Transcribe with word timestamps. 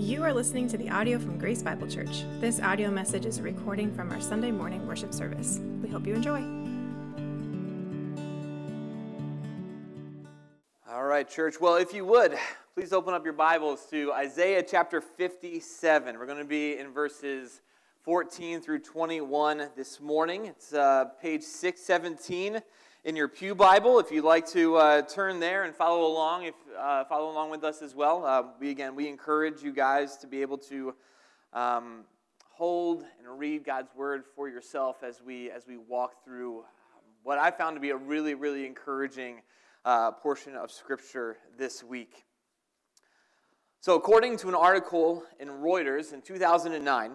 You 0.00 0.22
are 0.24 0.32
listening 0.32 0.66
to 0.68 0.78
the 0.78 0.88
audio 0.88 1.18
from 1.18 1.36
Grace 1.36 1.62
Bible 1.62 1.86
Church. 1.86 2.24
This 2.40 2.58
audio 2.58 2.90
message 2.90 3.26
is 3.26 3.36
a 3.36 3.42
recording 3.42 3.94
from 3.94 4.10
our 4.10 4.18
Sunday 4.18 4.50
morning 4.50 4.86
worship 4.86 5.12
service. 5.12 5.60
We 5.82 5.90
hope 5.90 6.06
you 6.06 6.14
enjoy. 6.14 6.40
All 10.90 11.04
right, 11.04 11.28
church. 11.28 11.60
Well, 11.60 11.76
if 11.76 11.92
you 11.92 12.06
would, 12.06 12.34
please 12.74 12.94
open 12.94 13.12
up 13.12 13.24
your 13.24 13.34
Bibles 13.34 13.84
to 13.90 14.10
Isaiah 14.14 14.62
chapter 14.66 15.02
57. 15.02 16.18
We're 16.18 16.24
going 16.24 16.38
to 16.38 16.44
be 16.46 16.78
in 16.78 16.92
verses 16.94 17.60
14 18.02 18.62
through 18.62 18.78
21 18.78 19.68
this 19.76 20.00
morning. 20.00 20.46
It's 20.46 20.72
uh, 20.72 21.10
page 21.20 21.42
617 21.42 22.62
in 23.04 23.16
your 23.16 23.28
Pew 23.28 23.54
Bible. 23.54 23.98
If 23.98 24.10
you'd 24.10 24.24
like 24.24 24.46
to 24.48 24.76
uh, 24.76 25.02
turn 25.02 25.40
there 25.40 25.64
and 25.64 25.74
follow 25.74 26.06
along, 26.06 26.44
if 26.44 26.54
uh, 26.78 27.04
follow 27.04 27.30
along 27.30 27.50
with 27.50 27.64
us 27.64 27.80
as 27.82 27.94
well. 27.94 28.24
Uh, 28.26 28.42
we 28.60 28.70
again 28.70 28.94
we 28.94 29.08
encourage 29.08 29.62
you 29.62 29.72
guys 29.72 30.16
to 30.18 30.26
be 30.26 30.42
able 30.42 30.58
to 30.58 30.94
um, 31.52 32.04
hold 32.50 33.04
and 33.18 33.38
read 33.38 33.64
God's 33.64 33.88
Word 33.94 34.24
for 34.36 34.48
yourself 34.48 35.02
as 35.02 35.22
we 35.24 35.50
as 35.50 35.66
we 35.66 35.78
walk 35.78 36.24
through 36.24 36.64
what 37.22 37.38
I 37.38 37.50
found 37.50 37.76
to 37.76 37.80
be 37.80 37.90
a 37.90 37.96
really 37.96 38.34
really 38.34 38.66
encouraging 38.66 39.40
uh, 39.84 40.10
portion 40.12 40.54
of 40.54 40.70
Scripture 40.70 41.38
this 41.56 41.82
week. 41.82 42.24
So, 43.80 43.94
according 43.94 44.36
to 44.38 44.48
an 44.48 44.54
article 44.54 45.24
in 45.38 45.48
Reuters 45.48 46.12
in 46.12 46.20
2009, 46.20 47.12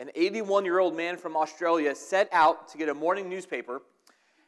an 0.00 0.10
81 0.16 0.64
year 0.64 0.80
old 0.80 0.96
man 0.96 1.16
from 1.16 1.36
Australia 1.36 1.94
set 1.94 2.28
out 2.32 2.68
to 2.70 2.78
get 2.78 2.88
a 2.88 2.94
morning 2.94 3.28
newspaper 3.28 3.82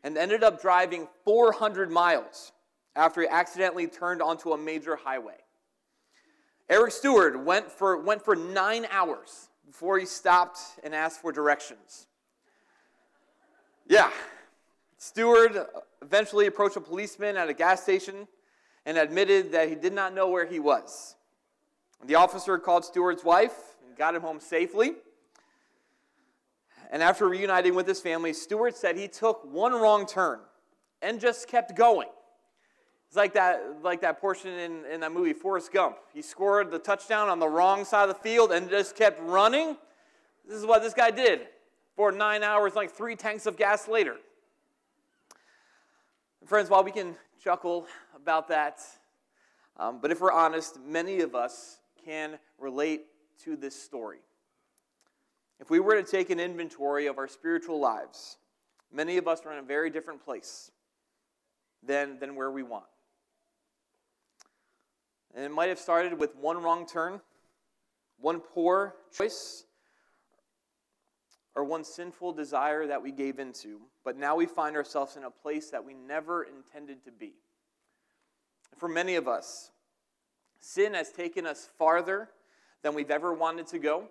and 0.04 0.18
ended 0.18 0.42
up 0.42 0.60
driving 0.60 1.08
400 1.24 1.90
miles 1.90 2.52
after 2.94 3.22
he 3.22 3.28
accidentally 3.28 3.86
turned 3.86 4.20
onto 4.20 4.52
a 4.52 4.58
major 4.58 4.96
highway. 4.96 5.36
Eric 6.68 6.92
Stewart 6.92 7.44
went 7.44 7.70
for, 7.70 7.98
went 7.98 8.22
for 8.22 8.34
nine 8.34 8.86
hours 8.90 9.48
before 9.66 9.98
he 9.98 10.06
stopped 10.06 10.58
and 10.82 10.94
asked 10.94 11.20
for 11.20 11.32
directions. 11.32 12.06
Yeah, 13.88 14.10
Stewart 14.98 15.52
eventually 16.00 16.46
approached 16.46 16.76
a 16.76 16.80
policeman 16.80 17.36
at 17.36 17.48
a 17.48 17.54
gas 17.54 17.82
station 17.82 18.28
and 18.86 18.96
admitted 18.96 19.52
that 19.52 19.68
he 19.68 19.74
did 19.74 19.92
not 19.92 20.14
know 20.14 20.28
where 20.28 20.46
he 20.46 20.58
was. 20.60 21.16
The 22.04 22.14
officer 22.16 22.58
called 22.58 22.84
Stewart's 22.84 23.24
wife 23.24 23.76
and 23.86 23.96
got 23.96 24.14
him 24.14 24.22
home 24.22 24.40
safely. 24.40 24.94
And 26.92 27.02
after 27.02 27.26
reuniting 27.26 27.74
with 27.74 27.88
his 27.88 28.00
family, 28.00 28.34
Stewart 28.34 28.76
said 28.76 28.98
he 28.98 29.08
took 29.08 29.50
one 29.50 29.72
wrong 29.72 30.06
turn 30.06 30.40
and 31.00 31.18
just 31.18 31.48
kept 31.48 31.74
going. 31.74 32.08
It's 33.08 33.16
like 33.16 33.32
that, 33.32 33.78
like 33.82 34.02
that 34.02 34.20
portion 34.20 34.52
in, 34.52 34.84
in 34.84 35.00
that 35.00 35.10
movie, 35.10 35.32
Forrest 35.32 35.72
Gump. 35.72 35.96
He 36.12 36.20
scored 36.20 36.70
the 36.70 36.78
touchdown 36.78 37.30
on 37.30 37.38
the 37.38 37.48
wrong 37.48 37.86
side 37.86 38.10
of 38.10 38.14
the 38.14 38.22
field 38.22 38.52
and 38.52 38.68
just 38.68 38.94
kept 38.94 39.22
running. 39.22 39.78
This 40.46 40.58
is 40.58 40.66
what 40.66 40.82
this 40.82 40.92
guy 40.92 41.10
did 41.10 41.40
for 41.96 42.12
nine 42.12 42.42
hours, 42.42 42.74
like 42.74 42.90
three 42.90 43.16
tanks 43.16 43.46
of 43.46 43.56
gas 43.56 43.88
later. 43.88 44.16
friends, 46.44 46.68
while 46.68 46.84
we 46.84 46.92
can 46.92 47.16
chuckle 47.42 47.86
about 48.14 48.48
that, 48.48 48.80
um, 49.78 49.98
but 50.02 50.10
if 50.10 50.20
we're 50.20 50.32
honest, 50.32 50.78
many 50.86 51.20
of 51.20 51.34
us 51.34 51.78
can 52.04 52.38
relate 52.58 53.06
to 53.44 53.56
this 53.56 53.74
story. 53.74 54.18
If 55.60 55.70
we 55.70 55.80
were 55.80 55.94
to 55.94 56.02
take 56.02 56.30
an 56.30 56.40
inventory 56.40 57.06
of 57.06 57.18
our 57.18 57.28
spiritual 57.28 57.78
lives, 57.78 58.36
many 58.92 59.16
of 59.16 59.28
us 59.28 59.40
are 59.46 59.52
in 59.52 59.58
a 59.58 59.62
very 59.66 59.90
different 59.90 60.24
place 60.24 60.70
than, 61.82 62.18
than 62.18 62.34
where 62.34 62.50
we 62.50 62.62
want. 62.62 62.84
And 65.34 65.44
it 65.44 65.50
might 65.50 65.68
have 65.68 65.78
started 65.78 66.18
with 66.18 66.36
one 66.36 66.62
wrong 66.62 66.86
turn, 66.86 67.20
one 68.20 68.40
poor 68.40 68.94
choice, 69.16 69.64
or 71.54 71.64
one 71.64 71.84
sinful 71.84 72.32
desire 72.32 72.86
that 72.86 73.02
we 73.02 73.12
gave 73.12 73.38
into. 73.38 73.80
But 74.04 74.16
now 74.16 74.36
we 74.36 74.46
find 74.46 74.76
ourselves 74.76 75.16
in 75.16 75.24
a 75.24 75.30
place 75.30 75.70
that 75.70 75.84
we 75.84 75.94
never 75.94 76.42
intended 76.42 77.04
to 77.04 77.12
be. 77.12 77.34
For 78.78 78.88
many 78.88 79.16
of 79.16 79.28
us, 79.28 79.70
sin 80.60 80.94
has 80.94 81.10
taken 81.10 81.46
us 81.46 81.68
farther 81.78 82.30
than 82.82 82.94
we've 82.94 83.10
ever 83.10 83.32
wanted 83.32 83.66
to 83.68 83.78
go 83.78 84.08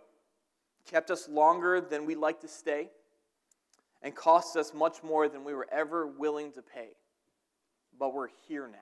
kept 0.86 1.12
us 1.12 1.28
longer 1.30 1.81
than 1.81 2.06
we'd 2.06 2.18
like 2.18 2.42
to 2.42 2.47
stay, 2.47 2.90
and 4.02 4.16
cost 4.16 4.56
us 4.56 4.74
much 4.74 5.03
more 5.03 5.30
than 5.30 5.44
we 5.44 5.53
were 5.53 5.68
ever 5.72 6.08
willing 6.08 6.52
to 6.53 6.62
pay. 6.62 6.90
But 8.00 8.14
we're 8.14 8.30
here 8.47 8.68
now. 8.68 8.78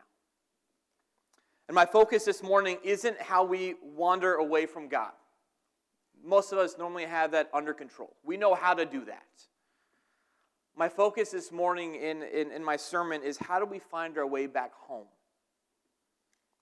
And 1.67 1.75
my 1.75 1.85
focus 1.85 2.25
this 2.25 2.41
morning 2.41 2.77
isn't 2.83 3.21
how 3.21 3.43
we 3.43 3.75
wander 3.83 4.35
away 4.35 4.65
from 4.65 4.87
God. 4.87 5.11
Most 6.23 6.51
of 6.51 6.57
us 6.57 6.75
normally 6.77 7.05
have 7.05 7.31
that 7.31 7.49
under 7.53 7.73
control. 7.73 8.15
We 8.23 8.37
know 8.37 8.55
how 8.55 8.73
to 8.73 8.85
do 8.85 9.05
that. 9.05 9.23
My 10.75 10.89
focus 10.89 11.31
this 11.31 11.51
morning 11.51 11.95
in, 11.95 12.23
in, 12.23 12.51
in 12.51 12.63
my 12.63 12.75
sermon 12.75 13.21
is 13.21 13.37
how 13.37 13.59
do 13.59 13.65
we 13.65 13.79
find 13.79 14.17
our 14.17 14.25
way 14.25 14.47
back 14.47 14.73
home? 14.73 15.07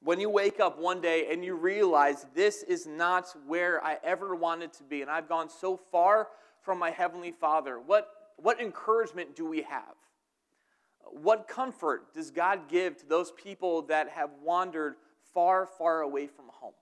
When 0.04 0.20
you 0.20 0.30
wake 0.30 0.60
up 0.60 0.80
one 0.80 1.02
day 1.02 1.28
and 1.32 1.44
you 1.44 1.56
realize 1.56 2.26
this 2.36 2.64
is 2.64 2.86
not 2.86 3.28
where 3.48 3.84
I 3.84 3.98
ever 4.04 4.36
wanted 4.36 4.74
to 4.74 4.84
be, 4.84 5.02
and 5.02 5.10
I've 5.10 5.28
gone 5.28 5.50
so 5.50 5.76
far 5.76 6.28
from 6.62 6.80
my 6.80 6.92
Heavenly 6.92 7.32
Father, 7.32 7.80
what, 7.80 8.10
what 8.38 8.62
encouragement 8.62 9.36
do 9.36 9.46
we 9.46 9.64
have? 9.64 9.96
What 11.12 11.48
comfort 11.48 12.14
does 12.14 12.32
God 12.32 12.68
give 12.68 12.98
to 12.98 13.06
those 13.08 13.32
people 13.32 13.84
that 13.84 14.10
have 14.10 14.30
wandered 14.44 14.96
far, 15.34 15.66
far 15.66 16.02
away 16.02 16.28
from 16.28 16.46
home? 16.50 16.74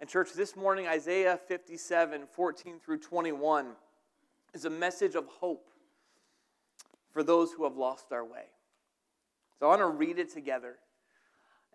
And, 0.00 0.08
church, 0.08 0.32
this 0.34 0.54
morning, 0.54 0.86
Isaiah 0.86 1.38
57 1.48 2.22
14 2.30 2.80
through 2.84 2.98
21 2.98 3.70
is 4.54 4.64
a 4.64 4.70
message 4.70 5.14
of 5.14 5.26
hope 5.26 5.70
for 7.10 7.22
those 7.22 7.52
who 7.52 7.64
have 7.64 7.76
lost 7.76 8.08
their 8.08 8.24
way. 8.24 8.46
So 9.58 9.66
I 9.66 9.68
want 9.70 9.80
to 9.80 9.86
read 9.86 10.18
it 10.18 10.32
together. 10.32 10.76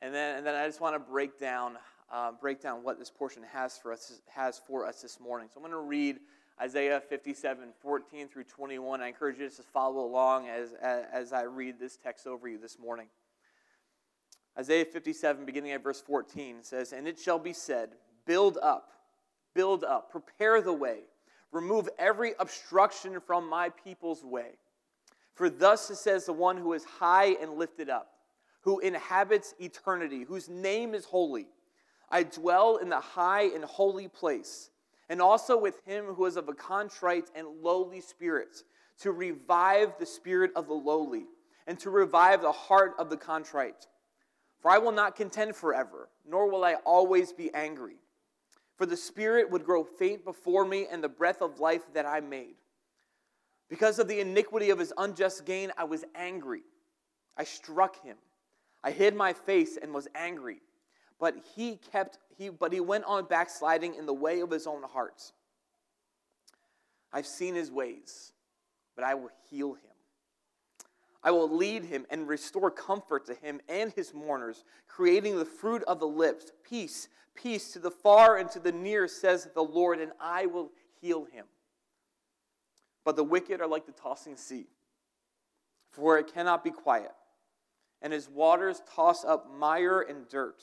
And 0.03 0.14
then, 0.14 0.38
and 0.38 0.46
then 0.46 0.53
I 0.53 0.68
just 0.68 0.81
want 0.81 0.96
to 0.96 1.00
break 1.00 1.40
down, 1.40 1.78
uh, 2.12 2.34
break 2.34 2.62
down 2.62 2.84
what 2.84 3.00
this 3.00 3.09
portion 3.09 3.41
has 3.53 3.78
for 3.78 3.94
us 3.94 4.19
has 4.28 4.62
for 4.68 4.86
us 4.86 5.02
this 5.02 5.18
morning. 5.18 5.47
So 5.47 5.62
I'm 5.62 5.62
going 5.62 5.72
to 5.72 5.88
read 5.88 6.19
Isaiah 6.62 7.02
57, 7.08 7.69
14 7.81 8.28
through 8.28 8.44
21. 8.44 9.00
I 9.00 9.08
encourage 9.08 9.40
you 9.40 9.50
to 9.50 9.64
follow 9.64 10.06
along 10.06 10.50
as, 10.50 10.74
as, 10.81 11.06
as 11.14 11.34
I 11.34 11.44
read 11.44 11.80
this 11.80 11.96
text 11.96 12.28
over 12.28 12.50
you 12.50 12.58
this 12.58 12.78
morning. 12.78 13.08
Isaiah 14.59 14.84
57, 14.84 15.46
beginning 15.46 15.72
at 15.72 15.81
verse 15.81 16.02
14, 16.02 16.58
says, 16.64 16.91
And 16.91 17.08
it 17.08 17.18
shall 17.18 17.40
be 17.40 17.53
said, 17.53 17.91
Build 18.25 18.58
up, 18.62 18.90
build 19.56 19.85
up, 19.85 20.12
prepare 20.12 20.62
the 20.62 20.74
way, 20.74 21.03
remove 21.53 21.88
every 21.97 22.34
obstruction 22.40 23.22
from 23.22 23.47
my 23.47 23.70
people's 23.70 24.22
way. 24.22 24.58
For 25.34 25.50
thus 25.50 25.97
says 25.97 26.25
the 26.25 26.34
one 26.34 26.58
who 26.58 26.74
is 26.74 26.84
high 26.84 27.38
and 27.41 27.53
lifted 27.53 27.90
up 27.90 28.12
who 28.63 28.79
inhabits 28.79 29.53
eternity, 29.59 30.24
whose 30.24 30.50
name 30.50 30.96
is 30.96 31.06
holy. 31.06 31.47
I 32.09 32.24
dwell 32.24 32.78
in 32.78 32.90
the 32.90 33.00
high 33.00 33.44
and 33.44 33.63
holy 33.63 34.07
place, 34.07 34.69
and 35.09 35.22
also 35.22 35.57
with 35.57 35.81
him 35.85 36.06
who 36.06 36.25
is 36.25 36.38
of 36.38 36.47
a 36.47 36.53
contrite 36.53 37.29
and 37.35 37.47
lowly 37.62 38.02
spirit, 38.02 38.63
to 39.00 39.12
revive 39.12 39.94
the 40.00 40.06
spirit 40.06 40.52
of 40.56 40.68
the 40.68 40.73
lowly, 40.73 41.25
and 41.68 41.78
to 41.79 41.90
revive 41.90 42.41
the 42.41 42.52
heart 42.52 42.94
of 42.97 43.09
the 43.09 43.18
contrite. 43.18 43.88
For 44.62 44.72
I 44.72 44.78
will 44.78 44.91
not 44.94 45.18
contend 45.18 45.57
forever, 45.57 46.09
nor 46.25 46.50
will 46.50 46.63
I 46.63 46.75
always 46.85 47.34
be 47.34 47.53
angry. 47.53 47.97
For 48.78 48.85
the 48.85 48.96
spirit 48.96 49.52
would 49.52 49.66
grow 49.66 49.84
faint 49.84 50.23
before 50.23 50.63
me, 50.63 50.88
and 50.90 51.03
the 51.03 51.09
breath 51.09 51.41
of 51.41 51.59
life 51.59 51.81
that 51.94 52.06
I 52.06 52.22
made. 52.22 52.56
Because 53.69 54.00
of 54.00 54.07
the 54.07 54.22
iniquity 54.22 54.69
of 54.69 54.79
his 54.79 54.94
unjust 54.97 55.46
gain, 55.46 55.72
I 55.78 55.84
was 55.84 56.06
angry. 56.16 56.62
I 57.35 57.44
struck 57.44 58.02
him 58.03 58.16
I 58.83 58.91
hid 58.91 59.16
my 59.16 59.33
face 59.33 59.77
and 59.81 59.94
was 59.94 60.07
angry. 60.13 60.57
But 61.19 61.35
he 61.55 61.78
kept 61.91 62.19
he 62.37 62.49
but 62.49 62.73
he 62.73 62.79
went 62.79 63.05
on 63.05 63.25
backsliding 63.25 63.96
in 63.96 64.05
the 64.05 64.13
way 64.13 64.41
of 64.41 64.52
his 64.52 64.67
own 64.67 64.84
heart. 64.84 65.31
I've 67.13 67.28
seen 67.28 67.55
his 67.55 67.72
ways, 67.72 68.34
but 68.96 69.05
I 69.05 69.13
will 69.13 69.29
heal 69.49 69.73
him. 69.73 69.91
I 71.23 71.31
will 71.31 71.49
lead 71.49 71.85
him 71.85 72.05
and 72.09 72.28
restore 72.28 72.69
comfort 72.69 73.25
to 73.28 73.35
him 73.35 73.61
and 73.69 73.93
his 73.93 74.13
mourners, 74.13 74.66
creating 74.87 75.37
the 75.37 75.46
fruit 75.46 75.84
of 75.84 75.99
the 75.99 76.08
lips, 76.08 76.52
peace, 76.67 77.08
peace 77.35 77.72
to 77.73 77.79
the 77.79 77.91
far 77.91 78.37
and 78.37 78.49
to 78.52 78.59
the 78.59 78.73
near, 78.73 79.08
says 79.08 79.47
the 79.53 79.63
Lord, 79.63 80.02
and 80.02 80.11
I 80.19 80.47
will 80.47 80.72
heal 80.99 81.23
him. 81.23 81.46
But 83.05 83.16
the 83.16 83.23
wicked 83.23 83.61
are 83.61 83.67
like 83.67 83.85
the 83.85 83.93
tossing 83.93 84.35
sea, 84.35 84.66
for 85.91 86.17
it 86.17 86.34
cannot 86.34 86.63
be 86.63 86.72
quiet 86.72 87.13
and 88.03 88.11
his 88.11 88.29
waters 88.29 88.82
toss 88.94 89.23
up 89.23 89.50
mire 89.58 90.02
and 90.02 90.28
dirt. 90.28 90.61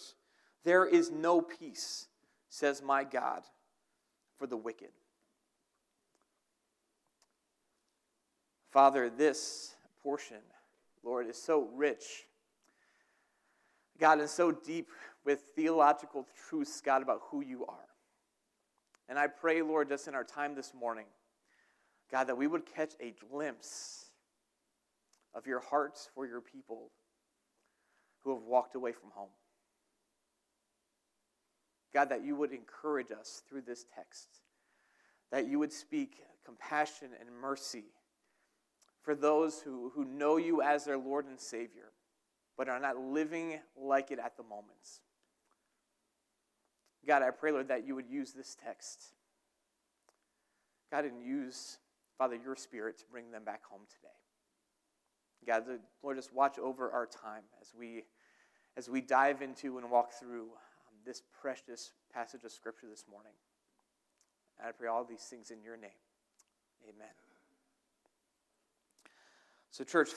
There 0.62 0.84
is 0.84 1.10
no 1.10 1.40
peace, 1.40 2.06
says 2.50 2.82
my 2.82 3.02
God, 3.02 3.42
for 4.38 4.46
the 4.46 4.58
wicked. 4.58 4.90
Father, 8.70 9.08
this 9.10 9.74
portion, 10.02 10.36
Lord, 11.02 11.26
is 11.26 11.42
so 11.42 11.68
rich. 11.74 12.26
God, 13.98 14.20
is 14.20 14.30
so 14.30 14.52
deep 14.52 14.88
with 15.24 15.40
theological 15.56 16.28
truths, 16.48 16.80
God, 16.80 17.02
about 17.02 17.22
who 17.30 17.42
you 17.42 17.64
are. 17.66 17.88
And 19.08 19.18
I 19.18 19.26
pray, 19.26 19.62
Lord, 19.62 19.88
just 19.88 20.06
in 20.06 20.14
our 20.14 20.24
time 20.24 20.54
this 20.54 20.72
morning, 20.78 21.06
God, 22.12 22.24
that 22.24 22.36
we 22.36 22.46
would 22.46 22.64
catch 22.66 22.92
a 23.00 23.14
glimpse 23.30 24.06
of 25.34 25.46
your 25.46 25.60
hearts 25.60 26.08
for 26.14 26.26
your 26.26 26.40
people 26.40 26.90
who 28.24 28.34
have 28.34 28.42
walked 28.42 28.74
away 28.74 28.92
from 28.92 29.10
home. 29.10 29.30
God, 31.92 32.10
that 32.10 32.24
you 32.24 32.36
would 32.36 32.52
encourage 32.52 33.10
us 33.10 33.42
through 33.48 33.62
this 33.62 33.84
text, 33.94 34.28
that 35.32 35.48
you 35.48 35.58
would 35.58 35.72
speak 35.72 36.20
compassion 36.44 37.08
and 37.18 37.28
mercy 37.40 37.84
for 39.02 39.14
those 39.14 39.60
who, 39.60 39.90
who 39.94 40.04
know 40.04 40.36
you 40.36 40.62
as 40.62 40.84
their 40.84 40.98
Lord 40.98 41.26
and 41.26 41.40
Savior, 41.40 41.92
but 42.56 42.68
are 42.68 42.78
not 42.78 42.98
living 42.98 43.58
like 43.76 44.10
it 44.10 44.18
at 44.18 44.36
the 44.36 44.42
moment. 44.42 45.00
God, 47.06 47.22
I 47.22 47.30
pray, 47.30 47.50
Lord, 47.50 47.68
that 47.68 47.86
you 47.86 47.94
would 47.94 48.08
use 48.08 48.32
this 48.32 48.56
text. 48.62 49.14
God, 50.92 51.04
and 51.04 51.22
use, 51.22 51.78
Father, 52.18 52.36
your 52.36 52.56
Spirit 52.56 52.98
to 52.98 53.04
bring 53.10 53.30
them 53.30 53.44
back 53.44 53.64
home 53.64 53.82
today. 53.88 54.19
God, 55.46 55.64
Lord, 56.02 56.16
just 56.16 56.34
watch 56.34 56.58
over 56.58 56.90
our 56.90 57.06
time 57.06 57.42
as 57.60 57.72
we, 57.78 58.04
as 58.76 58.88
we 58.88 59.00
dive 59.00 59.42
into 59.42 59.78
and 59.78 59.90
walk 59.90 60.12
through 60.12 60.42
um, 60.42 60.96
this 61.04 61.22
precious 61.40 61.92
passage 62.12 62.44
of 62.44 62.52
Scripture 62.52 62.86
this 62.88 63.04
morning. 63.10 63.32
And 64.58 64.68
I 64.68 64.72
pray 64.72 64.88
all 64.88 65.04
these 65.04 65.22
things 65.22 65.50
in 65.50 65.62
your 65.62 65.76
name. 65.76 65.90
Amen. 66.88 67.08
So, 69.70 69.84
church, 69.84 70.10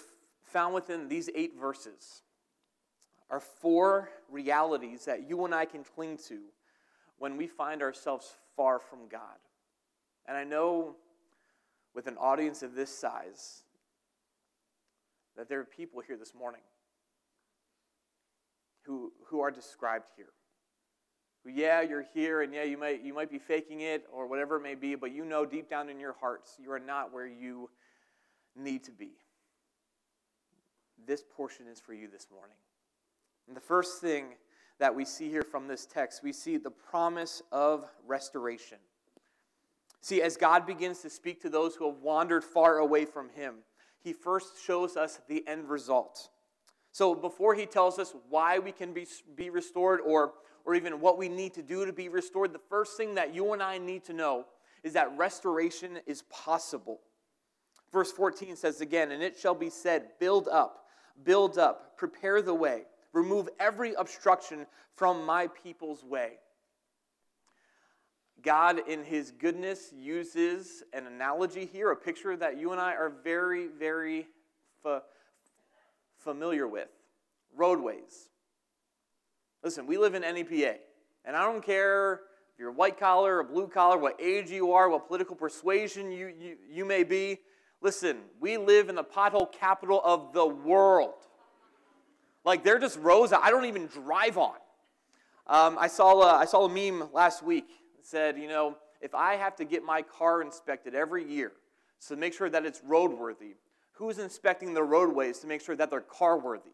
found 0.43 0.73
within 0.73 1.07
these 1.07 1.29
eight 1.35 1.53
verses 1.59 2.21
are 3.29 3.39
four 3.39 4.09
realities 4.29 5.05
that 5.05 5.27
you 5.27 5.45
and 5.45 5.55
I 5.55 5.65
can 5.65 5.83
cling 5.83 6.17
to 6.27 6.39
when 7.17 7.37
we 7.37 7.47
find 7.47 7.81
ourselves 7.81 8.35
far 8.55 8.79
from 8.79 9.07
God. 9.09 9.37
And 10.25 10.37
I 10.37 10.43
know 10.43 10.95
with 11.93 12.07
an 12.07 12.17
audience 12.17 12.63
of 12.63 12.75
this 12.75 12.95
size 12.95 13.63
that 15.37 15.49
there 15.49 15.59
are 15.59 15.65
people 15.65 16.01
here 16.05 16.17
this 16.17 16.33
morning 16.33 16.61
who, 18.85 19.11
who 19.27 19.41
are 19.41 19.51
described 19.51 20.05
here. 20.15 20.33
Who, 21.43 21.51
yeah, 21.51 21.81
you're 21.81 22.05
here, 22.13 22.41
and 22.41 22.53
yeah, 22.53 22.63
you 22.63 22.77
might, 22.77 23.03
you 23.03 23.13
might 23.13 23.31
be 23.31 23.39
faking 23.39 23.81
it 23.81 24.05
or 24.11 24.27
whatever 24.27 24.57
it 24.57 24.61
may 24.61 24.75
be, 24.75 24.95
but 24.95 25.11
you 25.11 25.25
know 25.25 25.45
deep 25.45 25.69
down 25.69 25.89
in 25.89 25.99
your 25.99 26.15
hearts 26.19 26.55
you 26.61 26.71
are 26.71 26.79
not 26.79 27.13
where 27.13 27.27
you 27.27 27.69
need 28.55 28.83
to 28.85 28.91
be. 28.91 29.11
This 31.05 31.23
portion 31.35 31.65
is 31.67 31.79
for 31.79 31.93
you 31.93 32.07
this 32.07 32.27
morning. 32.31 32.57
And 33.47 33.57
the 33.57 33.61
first 33.61 33.99
thing 33.99 34.35
that 34.79 34.95
we 34.95 35.05
see 35.05 35.29
here 35.29 35.43
from 35.43 35.67
this 35.67 35.85
text, 35.85 36.23
we 36.23 36.31
see 36.31 36.57
the 36.57 36.71
promise 36.71 37.41
of 37.51 37.85
restoration. 38.05 38.77
See, 40.01 40.21
as 40.21 40.37
God 40.37 40.65
begins 40.65 40.99
to 40.99 41.09
speak 41.09 41.41
to 41.41 41.49
those 41.49 41.75
who 41.75 41.89
have 41.89 42.01
wandered 42.01 42.43
far 42.43 42.77
away 42.77 43.05
from 43.05 43.29
Him, 43.29 43.55
He 44.03 44.13
first 44.13 44.63
shows 44.63 44.97
us 44.97 45.19
the 45.27 45.43
end 45.47 45.69
result. 45.69 46.29
So 46.91 47.15
before 47.15 47.55
He 47.55 47.65
tells 47.65 47.99
us 47.99 48.13
why 48.29 48.59
we 48.59 48.71
can 48.71 48.93
be, 48.93 49.07
be 49.35 49.49
restored 49.49 50.01
or, 50.01 50.33
or 50.65 50.75
even 50.75 50.99
what 50.99 51.17
we 51.17 51.29
need 51.29 51.53
to 51.55 51.63
do 51.63 51.85
to 51.85 51.93
be 51.93 52.09
restored, 52.09 52.53
the 52.53 52.59
first 52.69 52.97
thing 52.97 53.15
that 53.15 53.33
you 53.33 53.53
and 53.53 53.63
I 53.63 53.77
need 53.77 54.03
to 54.05 54.13
know 54.13 54.45
is 54.83 54.93
that 54.93 55.17
restoration 55.17 55.99
is 56.05 56.23
possible. 56.23 56.99
Verse 57.91 58.11
14 58.11 58.55
says 58.55 58.81
again, 58.81 59.11
And 59.11 59.23
it 59.23 59.37
shall 59.39 59.55
be 59.55 59.69
said, 59.69 60.09
Build 60.19 60.47
up, 60.47 60.85
build 61.23 61.57
up, 61.57 61.97
prepare 61.97 62.41
the 62.41 62.53
way 62.53 62.83
remove 63.13 63.47
every 63.59 63.93
obstruction 63.93 64.65
from 64.95 65.25
my 65.25 65.47
people's 65.47 66.03
way. 66.03 66.33
God, 68.43 68.81
in 68.87 69.03
his 69.03 69.31
goodness, 69.31 69.93
uses 69.97 70.83
an 70.91 71.07
analogy 71.07 71.65
here, 71.65 71.91
a 71.91 71.95
picture 71.95 72.35
that 72.35 72.59
you 72.59 72.73
and 72.73 72.81
I 72.81 72.93
are 72.93 73.11
very, 73.23 73.67
very 73.67 74.27
fa- 74.81 75.03
familiar 76.19 76.67
with 76.67 76.89
roadways. 77.55 78.29
Listen, 79.63 79.87
we 79.87 79.97
live 79.97 80.13
in 80.13 80.23
NEPA, 80.23 80.75
and 81.23 81.37
I 81.37 81.43
don't 81.43 81.65
care 81.65 82.21
if 82.53 82.59
you're 82.59 82.71
white 82.71 82.99
collar 82.99 83.37
or 83.37 83.43
blue 83.43 83.67
collar, 83.67 83.97
what 83.97 84.19
age 84.21 84.51
you 84.51 84.73
are, 84.73 84.89
what 84.89 85.07
political 85.07 85.37
persuasion 85.37 86.11
you, 86.11 86.27
you, 86.27 86.57
you 86.69 86.85
may 86.85 87.03
be. 87.03 87.39
Listen, 87.81 88.17
we 88.41 88.57
live 88.57 88.89
in 88.89 88.95
the 88.95 89.03
pothole 89.03 89.51
capital 89.51 90.01
of 90.03 90.33
the 90.33 90.45
world. 90.45 91.13
Like 92.43 92.63
they're 92.63 92.79
just 92.79 92.99
roads 92.99 93.31
that 93.31 93.39
I 93.41 93.49
don't 93.51 93.65
even 93.65 93.87
drive 93.87 94.37
on. 94.37 94.55
Um, 95.47 95.77
I, 95.79 95.87
saw 95.87 96.21
a, 96.21 96.37
I 96.39 96.45
saw 96.45 96.65
a 96.65 96.69
meme 96.69 97.09
last 97.13 97.41
week 97.41 97.67
said, 98.05 98.37
you 98.37 98.47
know, 98.47 98.77
if 99.01 99.13
I 99.13 99.35
have 99.35 99.55
to 99.57 99.65
get 99.65 99.83
my 99.83 100.01
car 100.01 100.41
inspected 100.41 100.95
every 100.95 101.23
year 101.23 101.51
to 102.07 102.15
make 102.15 102.33
sure 102.33 102.49
that 102.49 102.65
it's 102.65 102.81
roadworthy, 102.81 103.55
who's 103.93 104.19
inspecting 104.19 104.73
the 104.73 104.83
roadways 104.83 105.39
to 105.39 105.47
make 105.47 105.61
sure 105.61 105.75
that 105.75 105.89
they're 105.89 106.01
car 106.01 106.37
worthy? 106.37 106.71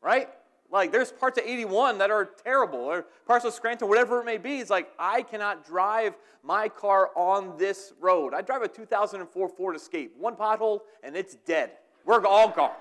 Right? 0.00 0.28
Like 0.70 0.92
there's 0.92 1.10
parts 1.10 1.38
of 1.38 1.44
81 1.44 1.98
that 1.98 2.10
are 2.10 2.26
terrible, 2.44 2.80
or 2.80 3.06
parts 3.26 3.44
of 3.44 3.54
Scranton, 3.54 3.88
whatever 3.88 4.20
it 4.20 4.24
may 4.24 4.38
be. 4.38 4.58
It's 4.58 4.70
like 4.70 4.90
I 4.98 5.22
cannot 5.22 5.66
drive 5.66 6.14
my 6.42 6.68
car 6.68 7.10
on 7.16 7.56
this 7.58 7.92
road. 8.00 8.34
I 8.34 8.42
drive 8.42 8.62
a 8.62 8.68
2004 8.68 9.48
Ford 9.48 9.76
Escape, 9.76 10.14
one 10.18 10.36
pothole 10.36 10.80
and 11.02 11.16
it's 11.16 11.36
dead. 11.46 11.72
We're 12.04 12.24
all 12.26 12.50
gone 12.50 12.72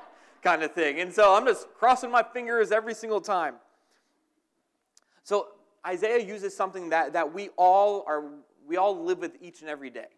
kind 0.44 0.64
of 0.64 0.74
thing. 0.74 1.00
And 1.00 1.14
so 1.14 1.36
I'm 1.36 1.46
just 1.46 1.68
crossing 1.74 2.12
my 2.12 2.24
fingers 2.24 2.72
every 2.72 2.94
single 2.94 3.22
time. 3.22 3.56
So 5.24 5.50
Isaiah 5.88 6.24
uses 6.24 6.56
something 6.56 6.90
that, 6.90 7.14
that 7.14 7.34
we 7.34 7.50
all 7.56 8.04
are 8.08 8.24
we 8.68 8.76
all 8.76 9.04
live 9.06 9.20
with 9.20 9.38
each 9.42 9.62
and 9.62 9.70
every 9.70 9.90
day. 9.90 10.10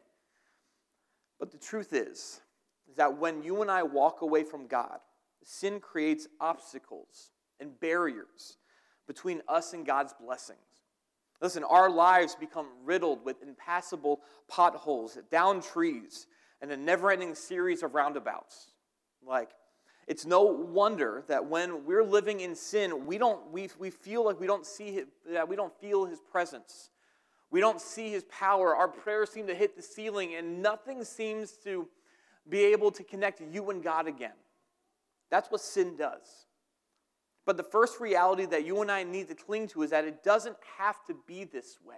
But 1.39 1.51
the 1.51 1.57
truth 1.57 1.94
is, 1.94 2.42
is 2.89 2.95
that 2.98 3.18
when 3.18 3.44
you 3.44 3.62
and 3.62 3.69
I 3.69 3.83
walk 3.83 4.21
away 4.21 4.44
from 4.44 4.66
God, 4.66 4.98
sin 5.44 5.80
creates 5.80 6.27
obstacles 6.42 7.30
and 7.60 7.80
barriers 7.80 8.57
between 9.07 9.42
us 9.48 9.74
and 9.74 9.86
God's 9.86 10.13
blessings. 10.19 10.60
Listen, 11.42 11.63
our 11.63 11.89
lives 11.89 12.36
become 12.36 12.68
riddled 12.83 13.24
with 13.24 13.42
impassable 13.42 14.21
potholes, 14.48 15.18
down 15.31 15.62
trees, 15.62 16.27
and 16.62 16.71
a 16.71 16.77
never 16.77 17.12
ending 17.12 17.36
series 17.36 17.83
of 17.83 17.94
roundabouts. 17.94 18.71
Like, 19.25 19.51
it's 20.09 20.25
no 20.25 20.41
wonder 20.41 21.23
that 21.27 21.45
when 21.45 21.85
we're 21.85 22.03
living 22.03 22.39
in 22.39 22.56
sin, 22.56 23.06
we 23.06 23.19
don't 23.19 23.51
we, 23.51 23.69
we 23.77 23.91
feel 23.91 24.25
like 24.25 24.39
we 24.39 24.47
don't 24.47 24.65
see 24.65 24.91
his, 24.91 25.06
that 25.29 25.47
we 25.47 25.56
don't 25.56 25.71
feel 25.79 26.06
his 26.06 26.19
presence. 26.19 26.89
We 27.51 27.59
don't 27.59 27.80
see 27.80 28.09
his 28.09 28.23
power. 28.23 28.75
Our 28.75 28.87
prayers 28.87 29.30
seem 29.30 29.45
to 29.47 29.54
hit 29.54 29.75
the 29.75 29.83
ceiling 29.83 30.33
and 30.33 30.63
nothing 30.63 31.04
seems 31.04 31.51
to 31.63 31.87
be 32.49 32.61
able 32.66 32.89
to 32.92 33.04
connect 33.04 33.39
you 33.54 33.69
and 33.69 33.83
God 33.83 34.07
again. 34.07 34.33
That's 35.30 35.51
what 35.51 35.61
sin 35.61 35.95
does. 35.95 36.47
But 37.45 37.57
the 37.57 37.63
first 37.63 37.99
reality 37.99 38.45
that 38.45 38.66
you 38.66 38.81
and 38.81 38.92
I 38.92 39.04
need 39.04 39.28
to 39.28 39.35
cling 39.35 39.68
to 39.69 39.83
is 39.83 39.92
that 39.92 40.06
it 40.06 40.23
doesn't 40.23 40.57
have 40.80 41.06
to 41.06 41.16
be 41.28 41.44
this 41.44 41.78
way. 41.85 41.97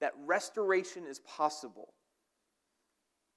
That 0.00 0.12
restoration 0.24 1.04
is 1.06 1.18
possible. 1.18 1.92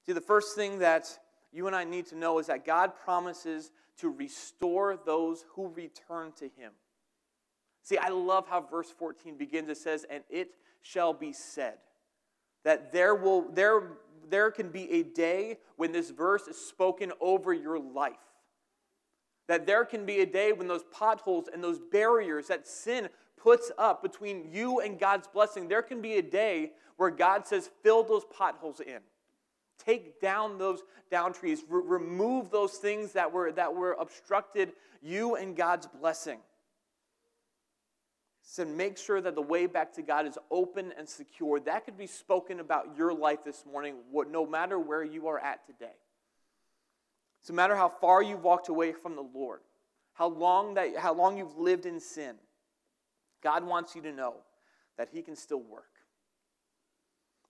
See, 0.06 0.12
the 0.12 0.22
first 0.22 0.56
thing 0.56 0.78
that 0.78 1.18
you 1.52 1.66
and 1.66 1.74
I 1.74 1.84
need 1.84 2.06
to 2.06 2.16
know 2.16 2.38
is 2.38 2.46
that 2.48 2.64
God 2.64 2.92
promises 2.96 3.70
to 3.98 4.10
restore 4.10 4.96
those 4.96 5.44
who 5.54 5.68
return 5.68 6.32
to 6.38 6.44
Him. 6.44 6.72
See, 7.82 7.96
I 7.96 8.08
love 8.08 8.46
how 8.48 8.60
verse 8.60 8.90
14 8.90 9.36
begins. 9.36 9.68
It 9.68 9.78
says, 9.78 10.04
And 10.08 10.22
it 10.28 10.50
shall 10.82 11.12
be 11.12 11.32
said 11.32 11.78
that 12.64 12.92
there, 12.92 13.14
will, 13.14 13.50
there, 13.52 13.92
there 14.28 14.50
can 14.50 14.68
be 14.68 14.90
a 14.90 15.02
day 15.02 15.58
when 15.76 15.92
this 15.92 16.10
verse 16.10 16.48
is 16.48 16.58
spoken 16.58 17.12
over 17.20 17.52
your 17.52 17.78
life. 17.78 18.16
That 19.46 19.66
there 19.66 19.86
can 19.86 20.04
be 20.04 20.20
a 20.20 20.26
day 20.26 20.52
when 20.52 20.68
those 20.68 20.84
potholes 20.90 21.48
and 21.52 21.64
those 21.64 21.78
barriers 21.78 22.48
that 22.48 22.66
sin 22.66 23.08
puts 23.38 23.72
up 23.78 24.02
between 24.02 24.50
you 24.52 24.80
and 24.80 24.98
God's 24.98 25.28
blessing, 25.28 25.68
there 25.68 25.82
can 25.82 26.02
be 26.02 26.14
a 26.14 26.22
day 26.22 26.72
where 26.96 27.10
God 27.10 27.46
says, 27.46 27.70
Fill 27.82 28.02
those 28.02 28.24
potholes 28.26 28.80
in. 28.80 28.98
Take 29.84 30.20
down 30.20 30.58
those 30.58 30.82
down 31.10 31.32
trees. 31.32 31.62
Remove 31.68 32.50
those 32.50 32.72
things 32.72 33.12
that 33.12 33.32
were, 33.32 33.52
that 33.52 33.74
were 33.74 33.92
obstructed 33.98 34.72
you 35.02 35.36
and 35.36 35.56
God's 35.56 35.86
blessing. 35.86 36.38
So 38.42 38.64
make 38.64 38.96
sure 38.96 39.20
that 39.20 39.34
the 39.34 39.42
way 39.42 39.66
back 39.66 39.92
to 39.94 40.02
God 40.02 40.26
is 40.26 40.38
open 40.50 40.92
and 40.96 41.08
secure. 41.08 41.60
That 41.60 41.84
could 41.84 41.98
be 41.98 42.06
spoken 42.06 42.60
about 42.60 42.96
your 42.96 43.12
life 43.12 43.44
this 43.44 43.64
morning, 43.70 43.96
what, 44.10 44.30
no 44.30 44.46
matter 44.46 44.78
where 44.78 45.04
you 45.04 45.28
are 45.28 45.38
at 45.38 45.66
today. 45.66 45.92
No 47.48 47.54
matter 47.54 47.76
how 47.76 47.88
far 47.88 48.22
you've 48.22 48.42
walked 48.42 48.68
away 48.68 48.92
from 48.92 49.16
the 49.16 49.22
Lord, 49.22 49.60
how 50.14 50.28
long, 50.28 50.74
that, 50.74 50.96
how 50.96 51.14
long 51.14 51.38
you've 51.38 51.58
lived 51.58 51.86
in 51.86 52.00
sin, 52.00 52.36
God 53.42 53.64
wants 53.64 53.94
you 53.94 54.02
to 54.02 54.12
know 54.12 54.34
that 54.96 55.08
He 55.12 55.22
can 55.22 55.36
still 55.36 55.60
work 55.60 55.97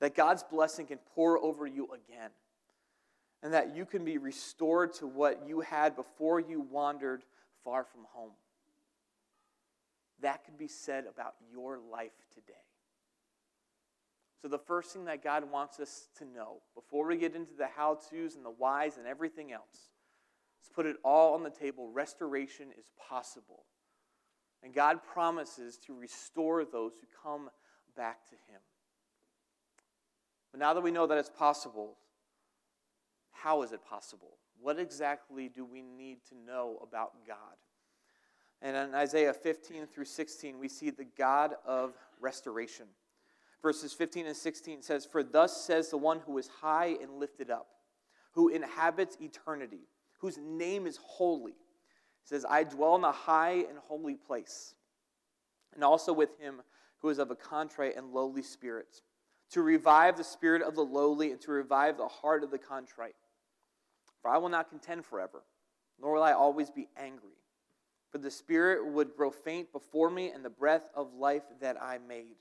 that 0.00 0.14
God's 0.14 0.42
blessing 0.44 0.86
can 0.86 0.98
pour 1.14 1.38
over 1.38 1.66
you 1.66 1.86
again, 1.86 2.30
and 3.42 3.52
that 3.52 3.74
you 3.76 3.84
can 3.84 4.04
be 4.04 4.18
restored 4.18 4.92
to 4.94 5.06
what 5.06 5.46
you 5.46 5.60
had 5.60 5.96
before 5.96 6.40
you 6.40 6.60
wandered 6.60 7.22
far 7.64 7.84
from 7.84 8.02
home. 8.12 8.32
that 10.20 10.44
could 10.44 10.58
be 10.58 10.66
said 10.66 11.04
about 11.06 11.34
your 11.52 11.78
life 11.78 12.10
today. 12.34 12.54
So, 14.42 14.48
the 14.48 14.58
first 14.58 14.92
thing 14.92 15.04
that 15.06 15.22
God 15.22 15.50
wants 15.50 15.80
us 15.80 16.08
to 16.18 16.24
know 16.24 16.62
before 16.74 17.06
we 17.06 17.16
get 17.16 17.34
into 17.34 17.54
the 17.56 17.66
how 17.66 17.98
to's 18.10 18.36
and 18.36 18.44
the 18.44 18.50
whys 18.50 18.96
and 18.96 19.06
everything 19.06 19.52
else 19.52 19.90
is 20.62 20.68
put 20.74 20.86
it 20.86 20.96
all 21.04 21.34
on 21.34 21.42
the 21.42 21.50
table. 21.50 21.90
Restoration 21.90 22.68
is 22.78 22.86
possible. 23.08 23.64
And 24.62 24.72
God 24.72 25.00
promises 25.02 25.78
to 25.86 25.94
restore 25.94 26.64
those 26.64 26.92
who 27.00 27.06
come 27.22 27.50
back 27.96 28.26
to 28.28 28.34
Him. 28.50 28.60
But 30.50 30.60
now 30.60 30.74
that 30.74 30.80
we 30.80 30.90
know 30.90 31.06
that 31.06 31.18
it's 31.18 31.30
possible, 31.30 31.96
how 33.32 33.62
is 33.62 33.72
it 33.72 33.84
possible? 33.84 34.38
What 34.60 34.78
exactly 34.78 35.48
do 35.48 35.64
we 35.64 35.82
need 35.82 36.18
to 36.30 36.34
know 36.34 36.78
about 36.82 37.12
God? 37.26 37.56
And 38.60 38.76
in 38.76 38.94
Isaiah 38.94 39.32
15 39.32 39.86
through 39.86 40.06
16, 40.06 40.58
we 40.58 40.68
see 40.68 40.90
the 40.90 41.06
God 41.16 41.54
of 41.64 41.94
restoration. 42.20 42.86
Verses 43.62 43.92
15 43.92 44.26
and 44.26 44.36
16 44.36 44.82
says, 44.82 45.06
For 45.06 45.22
thus 45.22 45.64
says 45.64 45.90
the 45.90 45.96
one 45.96 46.20
who 46.20 46.38
is 46.38 46.48
high 46.60 46.96
and 47.00 47.18
lifted 47.18 47.50
up, 47.50 47.68
who 48.32 48.48
inhabits 48.48 49.16
eternity, 49.20 49.88
whose 50.20 50.38
name 50.38 50.86
is 50.86 50.98
holy. 51.02 51.52
He 51.52 52.26
says, 52.26 52.44
I 52.48 52.64
dwell 52.64 52.96
in 52.96 53.04
a 53.04 53.12
high 53.12 53.64
and 53.68 53.78
holy 53.86 54.14
place, 54.14 54.74
and 55.74 55.84
also 55.84 56.12
with 56.12 56.38
him 56.40 56.62
who 56.98 57.10
is 57.10 57.18
of 57.18 57.30
a 57.30 57.36
contrite 57.36 57.96
and 57.96 58.12
lowly 58.12 58.42
spirit, 58.42 59.02
to 59.50 59.62
revive 59.62 60.16
the 60.16 60.24
spirit 60.24 60.62
of 60.62 60.74
the 60.74 60.84
lowly 60.84 61.30
and 61.30 61.40
to 61.42 61.50
revive 61.50 61.96
the 61.96 62.08
heart 62.08 62.44
of 62.44 62.50
the 62.50 62.58
contrite. 62.58 63.14
For 64.20 64.30
I 64.30 64.38
will 64.38 64.48
not 64.48 64.68
contend 64.68 65.04
forever, 65.04 65.42
nor 66.00 66.14
will 66.14 66.22
I 66.22 66.32
always 66.32 66.70
be 66.70 66.88
angry. 66.96 67.36
For 68.10 68.18
the 68.18 68.30
spirit 68.30 68.86
would 68.86 69.16
grow 69.16 69.30
faint 69.30 69.72
before 69.72 70.10
me, 70.10 70.30
and 70.30 70.44
the 70.44 70.50
breath 70.50 70.88
of 70.94 71.14
life 71.14 71.42
that 71.60 71.80
I 71.80 71.98
made. 71.98 72.36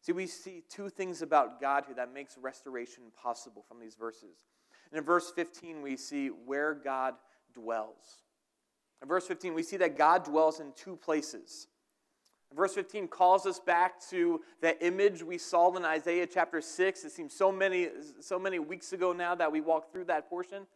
See, 0.00 0.12
we 0.12 0.26
see 0.26 0.62
two 0.68 0.88
things 0.88 1.22
about 1.22 1.60
God 1.60 1.84
here 1.86 1.94
that 1.96 2.12
makes 2.12 2.36
restoration 2.38 3.04
possible 3.20 3.64
from 3.66 3.80
these 3.80 3.94
verses. 3.94 4.36
And 4.90 4.98
in 4.98 5.04
verse 5.04 5.32
15, 5.34 5.82
we 5.82 5.96
see 5.96 6.28
where 6.28 6.74
God 6.74 7.14
dwells. 7.54 8.22
In 9.02 9.08
verse 9.08 9.26
15, 9.26 9.54
we 9.54 9.62
see 9.62 9.78
that 9.78 9.98
God 9.98 10.24
dwells 10.24 10.60
in 10.60 10.72
two 10.76 10.96
places. 10.96 11.68
Verse 12.54 12.74
15 12.74 13.08
calls 13.08 13.46
us 13.46 13.58
back 13.58 14.00
to 14.10 14.40
that 14.62 14.78
image 14.80 15.22
we 15.22 15.38
saw 15.38 15.74
in 15.76 15.84
Isaiah 15.84 16.26
chapter 16.26 16.60
6. 16.60 17.04
It 17.04 17.10
seems 17.10 17.34
so 17.34 17.50
many, 17.50 17.88
so 18.20 18.38
many 18.38 18.58
weeks 18.58 18.92
ago 18.92 19.12
now 19.12 19.34
that 19.34 19.50
we 19.50 19.60
walked 19.60 19.92
through 19.92 20.04
that 20.04 20.28
portion. 20.28 20.66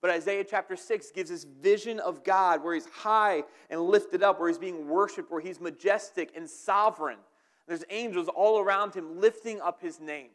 But 0.00 0.10
Isaiah 0.10 0.44
chapter 0.44 0.76
6 0.76 1.10
gives 1.12 1.30
this 1.30 1.44
vision 1.44 2.00
of 2.00 2.24
God 2.24 2.62
where 2.62 2.74
he's 2.74 2.86
high 2.86 3.42
and 3.70 3.80
lifted 3.80 4.22
up, 4.22 4.38
where 4.38 4.48
he's 4.48 4.58
being 4.58 4.88
worshiped, 4.88 5.30
where 5.30 5.40
he's 5.40 5.60
majestic 5.60 6.32
and 6.36 6.48
sovereign. 6.48 7.18
There's 7.66 7.84
angels 7.90 8.28
all 8.28 8.60
around 8.60 8.94
him 8.94 9.20
lifting 9.20 9.60
up 9.60 9.82
his 9.82 10.00
name. 10.00 10.30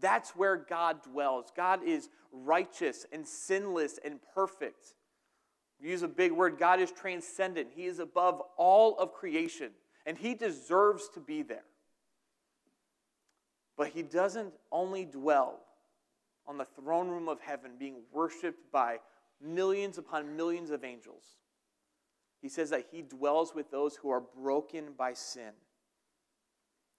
That's 0.00 0.30
where 0.30 0.56
God 0.56 1.02
dwells. 1.02 1.52
God 1.54 1.82
is 1.84 2.08
righteous 2.32 3.06
and 3.12 3.26
sinless 3.26 3.98
and 4.04 4.18
perfect. 4.34 4.94
Use 5.80 6.02
a 6.02 6.08
big 6.08 6.32
word. 6.32 6.58
God 6.58 6.80
is 6.80 6.92
transcendent. 6.92 7.68
He 7.74 7.86
is 7.86 7.98
above 7.98 8.42
all 8.56 8.98
of 8.98 9.12
creation, 9.12 9.70
and 10.06 10.16
He 10.16 10.34
deserves 10.34 11.08
to 11.14 11.20
be 11.20 11.42
there. 11.42 11.64
But 13.76 13.88
He 13.88 14.02
doesn't 14.02 14.52
only 14.70 15.04
dwell 15.04 15.60
on 16.46 16.58
the 16.58 16.64
throne 16.64 17.08
room 17.08 17.28
of 17.28 17.40
heaven, 17.40 17.72
being 17.78 17.96
worshiped 18.12 18.72
by 18.72 18.98
millions 19.40 19.98
upon 19.98 20.36
millions 20.36 20.70
of 20.70 20.84
angels. 20.84 21.24
He 22.42 22.48
says 22.48 22.70
that 22.70 22.86
He 22.90 23.02
dwells 23.02 23.54
with 23.54 23.70
those 23.70 23.96
who 23.96 24.10
are 24.10 24.20
broken 24.20 24.92
by 24.96 25.12
sin. 25.12 25.52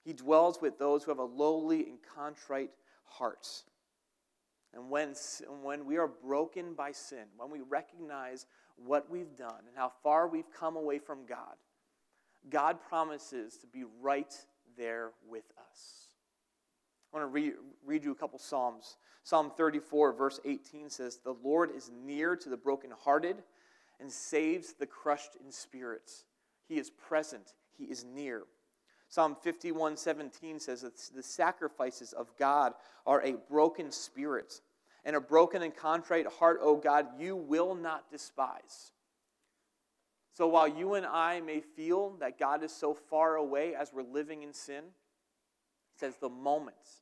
He 0.03 0.13
dwells 0.13 0.61
with 0.61 0.79
those 0.79 1.03
who 1.03 1.11
have 1.11 1.19
a 1.19 1.23
lowly 1.23 1.87
and 1.87 1.97
contrite 2.15 2.71
heart. 3.03 3.47
And 4.73 4.89
when, 4.89 5.13
when 5.61 5.85
we 5.85 5.97
are 5.97 6.07
broken 6.07 6.73
by 6.73 6.93
sin, 6.93 7.25
when 7.37 7.51
we 7.51 7.59
recognize 7.61 8.45
what 8.77 9.09
we've 9.09 9.35
done 9.35 9.59
and 9.67 9.75
how 9.75 9.91
far 10.01 10.27
we've 10.27 10.51
come 10.57 10.75
away 10.75 10.97
from 10.97 11.25
God, 11.25 11.55
God 12.49 12.81
promises 12.81 13.57
to 13.57 13.67
be 13.67 13.83
right 14.01 14.33
there 14.77 15.11
with 15.29 15.45
us. 15.69 16.07
I 17.13 17.17
want 17.17 17.29
to 17.29 17.33
read, 17.33 17.53
read 17.85 18.03
you 18.03 18.11
a 18.11 18.15
couple 18.15 18.39
Psalms. 18.39 18.97
Psalm 19.23 19.51
34, 19.55 20.13
verse 20.13 20.39
18 20.45 20.89
says, 20.89 21.17
The 21.17 21.35
Lord 21.43 21.71
is 21.75 21.91
near 22.05 22.35
to 22.35 22.49
the 22.49 22.57
brokenhearted 22.57 23.43
and 23.99 24.11
saves 24.11 24.73
the 24.73 24.85
crushed 24.85 25.37
in 25.43 25.51
spirits. 25.51 26.25
He 26.67 26.79
is 26.79 26.89
present, 26.89 27.53
He 27.77 27.85
is 27.85 28.03
near. 28.03 28.43
Psalm 29.09 29.35
51 29.41 29.97
17 29.97 30.59
says 30.59 30.81
that 30.81 30.97
the 31.13 31.21
sacrifices 31.21 32.13
of 32.13 32.27
God 32.39 32.73
are 33.05 33.21
a 33.21 33.33
broken 33.49 33.91
spirit, 33.91 34.61
and 35.03 35.15
a 35.15 35.21
broken 35.21 35.61
and 35.61 35.75
contrite 35.75 36.27
heart, 36.27 36.59
O 36.61 36.77
God, 36.77 37.07
you 37.19 37.35
will 37.35 37.75
not 37.75 38.09
despise. 38.09 38.93
So 40.33 40.47
while 40.47 40.67
you 40.67 40.93
and 40.93 41.05
I 41.05 41.41
may 41.41 41.59
feel 41.59 42.11
that 42.19 42.39
God 42.39 42.63
is 42.63 42.71
so 42.71 42.93
far 42.93 43.35
away 43.35 43.75
as 43.75 43.91
we're 43.93 44.03
living 44.03 44.43
in 44.43 44.53
sin, 44.53 44.83
he 45.93 45.99
says 45.99 46.15
the 46.21 46.29
moments 46.29 47.01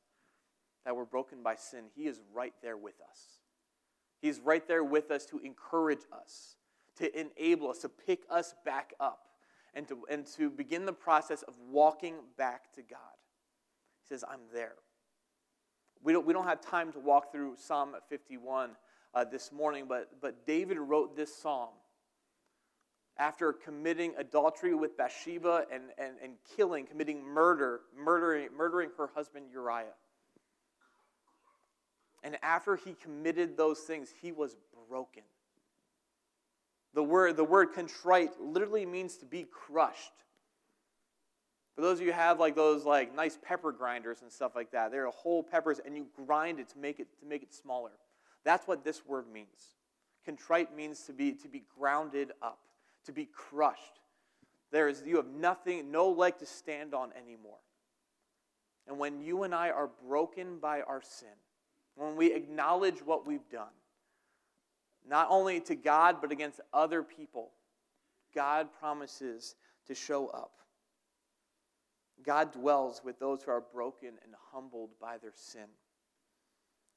that 0.84 0.96
we're 0.96 1.04
broken 1.04 1.42
by 1.42 1.54
sin, 1.54 1.84
He 1.94 2.06
is 2.06 2.20
right 2.32 2.54
there 2.62 2.76
with 2.76 3.00
us. 3.08 3.38
He's 4.20 4.40
right 4.40 4.66
there 4.66 4.84
with 4.84 5.10
us 5.10 5.24
to 5.26 5.38
encourage 5.38 6.02
us, 6.12 6.56
to 6.96 7.18
enable 7.18 7.70
us, 7.70 7.78
to 7.78 7.88
pick 7.88 8.22
us 8.28 8.54
back 8.64 8.92
up 9.00 9.20
and 9.74 9.86
to, 9.88 9.98
and 10.10 10.26
to 10.36 10.50
begin 10.50 10.84
the 10.84 10.92
process 10.92 11.42
of 11.42 11.54
walking 11.70 12.16
back 12.36 12.72
to 12.74 12.82
God. 12.82 12.98
He 14.02 14.08
says, 14.08 14.24
I'm 14.28 14.40
there. 14.52 14.74
We 16.02 16.12
don't, 16.12 16.26
we 16.26 16.32
don't 16.32 16.46
have 16.46 16.60
time 16.60 16.92
to 16.92 16.98
walk 16.98 17.32
through 17.32 17.54
Psalm 17.56 17.94
51 18.08 18.70
uh, 19.14 19.24
this 19.24 19.52
morning, 19.52 19.84
but, 19.88 20.20
but 20.20 20.46
David 20.46 20.78
wrote 20.78 21.16
this 21.16 21.34
psalm 21.34 21.70
after 23.20 23.52
committing 23.52 24.14
adultery 24.16 24.74
with 24.74 24.96
Bathsheba 24.96 25.66
and, 25.70 25.84
and, 25.98 26.14
and 26.24 26.32
killing, 26.56 26.86
committing 26.86 27.22
murder, 27.22 27.82
murdering, 27.96 28.48
murdering 28.56 28.88
her 28.96 29.10
husband 29.14 29.46
Uriah. 29.52 29.92
And 32.22 32.38
after 32.42 32.76
he 32.76 32.94
committed 32.94 33.58
those 33.58 33.80
things, 33.80 34.08
he 34.22 34.32
was 34.32 34.56
broken. 34.88 35.22
The 36.94 37.02
word, 37.02 37.36
the 37.36 37.44
word 37.44 37.72
contrite 37.74 38.40
literally 38.40 38.86
means 38.86 39.18
to 39.18 39.26
be 39.26 39.46
crushed. 39.50 40.12
For 41.76 41.82
those 41.82 42.00
of 42.00 42.06
you 42.06 42.12
who 42.12 42.18
have 42.18 42.40
like 42.40 42.56
those 42.56 42.84
like 42.84 43.14
nice 43.14 43.38
pepper 43.40 43.70
grinders 43.70 44.22
and 44.22 44.32
stuff 44.32 44.52
like 44.56 44.72
that, 44.72 44.90
they're 44.90 45.06
whole 45.10 45.42
peppers 45.42 45.78
and 45.84 45.94
you 45.94 46.06
grind 46.26 46.58
it 46.58 46.70
to 46.70 46.78
make 46.78 46.98
it 46.98 47.08
to 47.20 47.26
make 47.26 47.42
it 47.42 47.52
smaller. 47.54 47.92
That's 48.44 48.66
what 48.66 48.82
this 48.82 49.06
word 49.06 49.26
means. 49.30 49.76
Contrite 50.24 50.74
means 50.74 51.02
to 51.04 51.12
be 51.12 51.32
to 51.32 51.48
be 51.48 51.62
grounded 51.78 52.32
up, 52.42 52.58
to 53.06 53.12
be 53.12 53.26
crushed. 53.26 54.00
There 54.72 54.88
is 54.88 55.02
you 55.04 55.16
have 55.16 55.28
nothing, 55.28 55.90
no 55.90 56.10
leg 56.10 56.38
to 56.38 56.46
stand 56.46 56.94
on 56.94 57.10
anymore. 57.12 57.58
And 58.86 58.98
when 58.98 59.20
you 59.20 59.42
and 59.42 59.54
I 59.54 59.70
are 59.70 59.90
broken 60.06 60.58
by 60.58 60.80
our 60.82 61.02
sin, 61.02 61.28
when 61.96 62.16
we 62.16 62.32
acknowledge 62.32 63.00
what 63.00 63.26
we've 63.26 63.48
done, 63.50 63.68
not 65.08 65.28
only 65.30 65.60
to 65.60 65.74
God, 65.74 66.16
but 66.20 66.32
against 66.32 66.60
other 66.72 67.02
people, 67.02 67.52
God 68.34 68.68
promises 68.78 69.54
to 69.86 69.94
show 69.94 70.28
up. 70.28 70.52
God 72.24 72.52
dwells 72.52 73.00
with 73.04 73.18
those 73.18 73.42
who 73.42 73.50
are 73.50 73.64
broken 73.72 74.10
and 74.22 74.34
humbled 74.52 74.90
by 75.00 75.18
their 75.18 75.32
sin. 75.34 75.66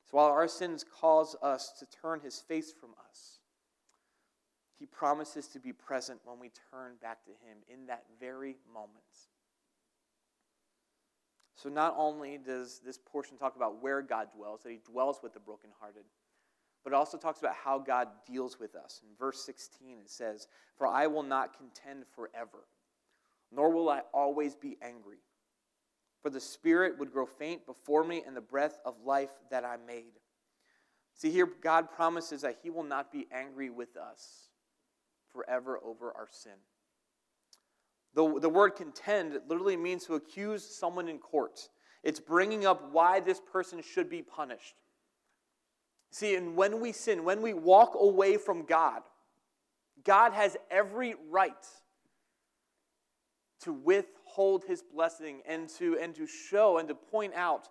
So 0.06 0.18
while 0.18 0.28
our 0.28 0.48
sins 0.48 0.84
cause 0.84 1.36
us 1.42 1.74
to 1.80 1.86
turn 1.86 2.20
his 2.20 2.40
face 2.40 2.74
from 2.74 2.92
us, 3.10 3.40
he 4.84 4.88
promises 4.88 5.48
to 5.48 5.60
be 5.60 5.72
present 5.72 6.20
when 6.26 6.38
we 6.42 6.52
turn 6.70 6.96
back 7.02 7.24
to 7.24 7.30
him 7.30 7.60
in 7.70 7.86
that 7.86 8.04
very 8.20 8.58
moment. 8.74 9.00
So 11.56 11.70
not 11.70 11.96
only 11.98 12.38
does 12.38 12.82
this 12.86 12.98
portion 12.98 13.38
talk 13.38 13.56
about 13.56 13.82
where 13.82 14.02
God 14.02 14.28
dwells, 14.36 14.64
that 14.64 14.72
he 14.72 14.82
dwells 14.86 15.22
with 15.24 15.34
the 15.34 15.40
brokenhearted, 15.40 16.04
but 16.84 16.92
it 16.92 16.98
also 16.98 17.18
talks 17.18 17.40
about 17.40 17.56
how 17.56 17.80
God 17.80 18.10
deals 18.28 18.60
with 18.60 18.76
us. 18.76 19.00
In 19.04 19.16
verse 19.18 19.46
16, 19.46 20.00
it 20.02 20.10
says, 20.10 20.50
For 20.78 20.86
I 20.86 21.08
will 21.08 21.24
not 21.24 21.58
contend 21.58 22.04
forever, 22.14 22.68
nor 23.54 23.70
will 23.72 23.88
I 23.90 24.02
always 24.14 24.54
be 24.54 24.78
angry. 24.82 25.20
For 26.22 26.30
the 26.30 26.42
Spirit 26.42 27.00
would 27.00 27.14
grow 27.14 27.26
faint 27.26 27.66
before 27.66 28.04
me, 28.04 28.22
and 28.28 28.36
the 28.36 28.42
breath 28.42 28.80
of 28.84 28.96
life 29.06 29.32
that 29.50 29.64
I 29.64 29.78
made. 29.88 30.20
See, 31.14 31.32
here 31.32 31.48
God 31.62 31.90
promises 31.90 32.42
that 32.42 32.58
He 32.62 32.70
will 32.70 32.84
not 32.84 33.14
be 33.14 33.28
angry 33.32 33.70
with 33.70 33.96
us 33.96 34.50
forever 35.34 35.80
over 35.84 36.12
our 36.16 36.28
sin. 36.32 36.54
The, 38.16 38.40
the 38.40 38.50
word 38.50 38.72
contend 38.72 39.40
literally 39.48 39.76
means 39.76 40.06
to 40.06 40.16
accuse 40.16 40.64
someone 40.64 41.10
in 41.10 41.18
court. 41.18 41.68
It's 42.04 42.20
bringing 42.20 42.66
up 42.66 42.92
why 42.92 43.20
this 43.20 43.42
person 43.52 43.82
should 43.82 44.10
be 44.10 44.22
punished. 44.22 44.76
See, 46.12 46.36
and 46.36 46.56
when 46.56 46.80
we 46.80 46.92
sin, 46.92 47.24
when 47.24 47.42
we 47.42 47.54
walk 47.54 47.96
away 48.00 48.38
from 48.38 48.66
God, 48.66 49.02
God 50.04 50.34
has 50.34 50.56
every 50.70 51.16
right 51.32 51.54
to 53.62 53.74
withhold 53.74 54.64
his 54.66 54.84
blessing 54.84 55.42
and 55.48 55.70
to, 55.70 55.98
and 56.00 56.14
to 56.16 56.28
show 56.28 56.78
and 56.78 56.88
to 56.90 56.96
point 56.96 57.34
out 57.34 57.68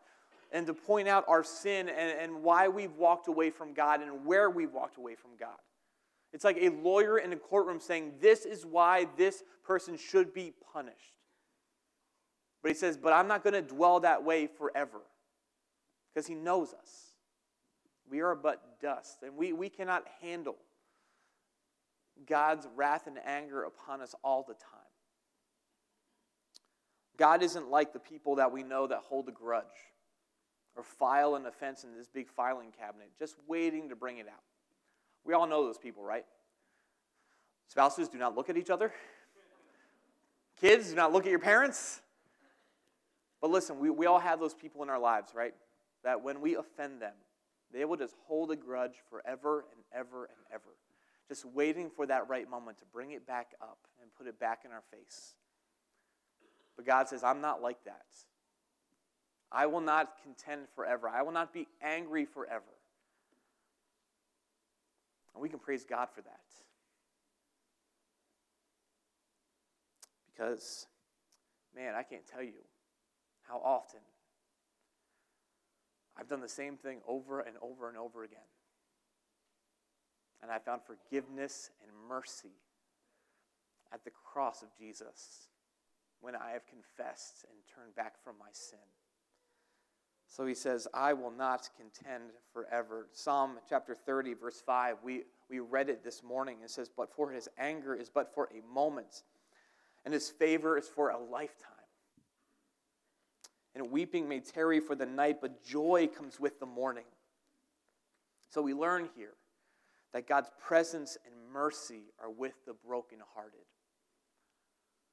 and 0.50 0.66
to 0.66 0.74
point 0.74 1.08
out 1.08 1.24
our 1.28 1.44
sin 1.44 1.88
and, 1.88 2.18
and 2.18 2.42
why 2.42 2.68
we've 2.68 2.94
walked 2.96 3.28
away 3.28 3.50
from 3.50 3.74
God 3.74 4.02
and 4.02 4.26
where 4.26 4.50
we've 4.50 4.72
walked 4.72 4.98
away 4.98 5.14
from 5.14 5.30
God. 5.38 5.56
It's 6.32 6.44
like 6.44 6.58
a 6.60 6.70
lawyer 6.70 7.18
in 7.18 7.32
a 7.32 7.36
courtroom 7.36 7.80
saying, 7.80 8.14
This 8.20 8.44
is 8.46 8.64
why 8.64 9.06
this 9.16 9.42
person 9.64 9.96
should 9.96 10.32
be 10.32 10.52
punished. 10.72 10.96
But 12.62 12.70
he 12.70 12.74
says, 12.74 12.96
But 12.96 13.12
I'm 13.12 13.28
not 13.28 13.44
going 13.44 13.54
to 13.54 13.62
dwell 13.62 14.00
that 14.00 14.24
way 14.24 14.46
forever 14.46 15.02
because 16.12 16.26
he 16.26 16.34
knows 16.34 16.72
us. 16.72 17.12
We 18.10 18.20
are 18.20 18.34
but 18.34 18.80
dust, 18.80 19.22
and 19.22 19.36
we, 19.36 19.52
we 19.52 19.68
cannot 19.68 20.04
handle 20.20 20.56
God's 22.26 22.66
wrath 22.76 23.06
and 23.06 23.18
anger 23.24 23.64
upon 23.64 24.00
us 24.00 24.14
all 24.22 24.44
the 24.46 24.54
time. 24.54 24.80
God 27.16 27.42
isn't 27.42 27.70
like 27.70 27.92
the 27.92 27.98
people 27.98 28.36
that 28.36 28.52
we 28.52 28.62
know 28.62 28.86
that 28.86 29.00
hold 29.08 29.28
a 29.28 29.32
grudge 29.32 29.64
or 30.76 30.82
file 30.82 31.34
an 31.34 31.46
offense 31.46 31.84
in 31.84 31.94
this 31.94 32.06
big 32.06 32.28
filing 32.28 32.72
cabinet, 32.72 33.10
just 33.18 33.36
waiting 33.46 33.88
to 33.90 33.96
bring 33.96 34.18
it 34.18 34.26
out. 34.26 34.42
We 35.24 35.34
all 35.34 35.46
know 35.46 35.64
those 35.64 35.78
people, 35.78 36.02
right? 36.02 36.24
Spouses 37.68 38.08
do 38.08 38.18
not 38.18 38.36
look 38.36 38.50
at 38.50 38.56
each 38.56 38.70
other. 38.70 38.92
Kids 40.60 40.90
do 40.90 40.96
not 40.96 41.12
look 41.12 41.24
at 41.24 41.30
your 41.30 41.38
parents. 41.38 42.00
But 43.40 43.50
listen, 43.50 43.78
we, 43.78 43.90
we 43.90 44.06
all 44.06 44.20
have 44.20 44.38
those 44.38 44.54
people 44.54 44.82
in 44.82 44.88
our 44.88 44.98
lives, 44.98 45.32
right? 45.34 45.54
That 46.04 46.22
when 46.22 46.40
we 46.40 46.54
offend 46.56 47.02
them, 47.02 47.14
they 47.72 47.84
will 47.84 47.96
just 47.96 48.14
hold 48.26 48.50
a 48.50 48.56
grudge 48.56 48.96
forever 49.08 49.64
and 49.72 49.82
ever 49.92 50.26
and 50.26 50.36
ever, 50.52 50.76
just 51.28 51.44
waiting 51.44 51.90
for 51.90 52.06
that 52.06 52.28
right 52.28 52.48
moment 52.48 52.78
to 52.78 52.84
bring 52.92 53.12
it 53.12 53.26
back 53.26 53.54
up 53.60 53.78
and 54.00 54.14
put 54.16 54.26
it 54.26 54.38
back 54.38 54.60
in 54.64 54.70
our 54.70 54.82
face. 54.92 55.34
But 56.76 56.86
God 56.86 57.08
says, 57.08 57.24
I'm 57.24 57.40
not 57.40 57.62
like 57.62 57.82
that. 57.84 58.04
I 59.50 59.66
will 59.66 59.80
not 59.80 60.14
contend 60.22 60.68
forever. 60.74 61.08
I 61.08 61.22
will 61.22 61.32
not 61.32 61.52
be 61.52 61.68
angry 61.82 62.24
forever. 62.24 62.64
And 65.34 65.42
we 65.42 65.48
can 65.48 65.58
praise 65.58 65.84
God 65.84 66.08
for 66.14 66.20
that. 66.22 66.40
Because, 70.26 70.86
man, 71.74 71.94
I 71.94 72.02
can't 72.02 72.26
tell 72.26 72.42
you 72.42 72.64
how 73.42 73.58
often 73.58 74.00
I've 76.16 76.28
done 76.28 76.40
the 76.40 76.48
same 76.48 76.76
thing 76.76 77.00
over 77.06 77.40
and 77.40 77.56
over 77.62 77.88
and 77.88 77.96
over 77.96 78.24
again. 78.24 78.38
And 80.42 80.50
I 80.50 80.58
found 80.58 80.82
forgiveness 80.82 81.70
and 81.82 81.90
mercy 82.08 82.56
at 83.92 84.04
the 84.04 84.10
cross 84.10 84.62
of 84.62 84.68
Jesus 84.78 85.48
when 86.20 86.34
I 86.34 86.50
have 86.50 86.66
confessed 86.66 87.44
and 87.48 87.58
turned 87.74 87.94
back 87.94 88.14
from 88.22 88.34
my 88.38 88.50
sin. 88.52 88.78
So 90.32 90.46
he 90.46 90.54
says, 90.54 90.88
I 90.94 91.12
will 91.12 91.30
not 91.30 91.68
contend 91.76 92.30
forever. 92.54 93.06
Psalm 93.12 93.58
chapter 93.68 93.94
30, 93.94 94.32
verse 94.32 94.62
5, 94.64 94.96
we, 95.04 95.24
we 95.50 95.58
read 95.58 95.90
it 95.90 96.02
this 96.02 96.22
morning. 96.22 96.56
It 96.64 96.70
says, 96.70 96.88
But 96.88 97.14
for 97.14 97.30
his 97.30 97.50
anger 97.58 97.94
is 97.94 98.08
but 98.08 98.32
for 98.34 98.48
a 98.50 98.74
moment, 98.74 99.24
and 100.06 100.14
his 100.14 100.30
favor 100.30 100.78
is 100.78 100.88
for 100.88 101.10
a 101.10 101.18
lifetime. 101.18 101.68
And 103.74 103.90
weeping 103.90 104.26
may 104.26 104.40
tarry 104.40 104.80
for 104.80 104.94
the 104.94 105.04
night, 105.04 105.42
but 105.42 105.62
joy 105.62 106.08
comes 106.08 106.40
with 106.40 106.58
the 106.60 106.66
morning. 106.66 107.04
So 108.48 108.62
we 108.62 108.72
learn 108.72 109.10
here 109.14 109.34
that 110.14 110.26
God's 110.26 110.50
presence 110.58 111.18
and 111.26 111.34
mercy 111.52 112.04
are 112.18 112.30
with 112.30 112.54
the 112.66 112.72
brokenhearted. 112.72 113.66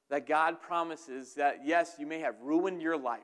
That 0.08 0.26
God 0.26 0.62
promises 0.62 1.34
that, 1.34 1.60
yes, 1.66 1.96
you 1.98 2.06
may 2.06 2.20
have 2.20 2.36
ruined 2.40 2.80
your 2.80 2.96
life 2.96 3.20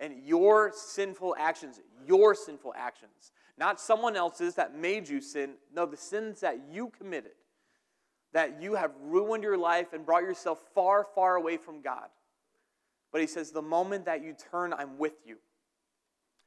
and 0.00 0.24
your 0.24 0.72
sinful 0.74 1.34
actions, 1.38 1.80
your 2.06 2.34
sinful 2.34 2.74
actions, 2.76 3.32
not 3.58 3.80
someone 3.80 4.16
else's 4.16 4.54
that 4.56 4.76
made 4.76 5.08
you 5.08 5.20
sin. 5.20 5.54
No, 5.74 5.86
the 5.86 5.96
sins 5.96 6.40
that 6.40 6.58
you 6.70 6.90
committed, 6.98 7.32
that 8.32 8.60
you 8.60 8.74
have 8.74 8.92
ruined 9.00 9.44
your 9.44 9.56
life 9.56 9.92
and 9.92 10.04
brought 10.04 10.22
yourself 10.22 10.58
far, 10.74 11.06
far 11.14 11.36
away 11.36 11.56
from 11.56 11.80
God. 11.80 12.08
But 13.12 13.20
he 13.20 13.28
says, 13.28 13.52
the 13.52 13.62
moment 13.62 14.06
that 14.06 14.24
you 14.24 14.34
turn, 14.50 14.72
I'm 14.72 14.98
with 14.98 15.14
you. 15.24 15.36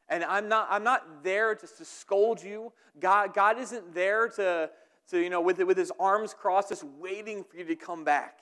And 0.10 0.24
I'm 0.24 0.50
not, 0.50 0.68
I'm 0.70 0.84
not 0.84 1.24
there 1.24 1.56
just 1.56 1.78
to 1.78 1.86
scold 1.86 2.44
you. 2.44 2.74
God, 3.00 3.34
God 3.34 3.58
isn't 3.58 3.94
there 3.94 4.28
to, 4.30 4.70
to 5.10 5.20
you 5.20 5.30
know, 5.30 5.42
with, 5.42 5.60
with 5.60 5.78
his 5.78 5.92
arms 6.00 6.34
crossed, 6.34 6.70
just 6.70 6.84
waiting 6.84 7.44
for 7.44 7.58
you 7.58 7.66
to 7.66 7.76
come 7.76 8.04
back. 8.04 8.40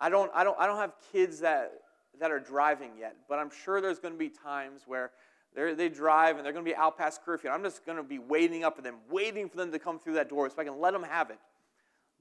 I 0.00 0.08
don't, 0.08 0.30
I 0.34 0.44
don't, 0.44 0.58
I 0.58 0.66
don't 0.66 0.78
have 0.78 0.92
kids 1.12 1.40
that, 1.40 1.72
that 2.20 2.30
are 2.30 2.40
driving 2.40 2.92
yet, 2.98 3.16
but 3.28 3.38
I'm 3.38 3.50
sure 3.64 3.80
there's 3.80 3.98
going 3.98 4.14
to 4.14 4.18
be 4.18 4.28
times 4.28 4.82
where 4.86 5.12
they 5.54 5.88
drive 5.88 6.36
and 6.36 6.44
they're 6.44 6.52
going 6.52 6.64
to 6.64 6.70
be 6.70 6.76
out 6.76 6.98
past 6.98 7.24
curfew. 7.24 7.48
and 7.48 7.54
I'm 7.54 7.62
just 7.62 7.86
going 7.86 7.96
to 7.96 8.02
be 8.02 8.18
waiting 8.18 8.64
up 8.64 8.76
for 8.76 8.82
them, 8.82 8.96
waiting 9.10 9.48
for 9.48 9.56
them 9.56 9.72
to 9.72 9.78
come 9.78 9.98
through 9.98 10.14
that 10.14 10.28
door 10.28 10.48
so 10.50 10.56
I 10.58 10.64
can 10.64 10.80
let 10.80 10.92
them 10.92 11.04
have 11.04 11.30
it. 11.30 11.38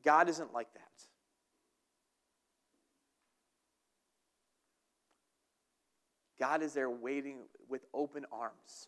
God 0.03 0.29
isn't 0.29 0.53
like 0.53 0.71
that. 0.73 0.82
God 6.39 6.62
is 6.62 6.73
there 6.73 6.89
waiting 6.89 7.38
with 7.69 7.86
open 7.93 8.25
arms, 8.32 8.88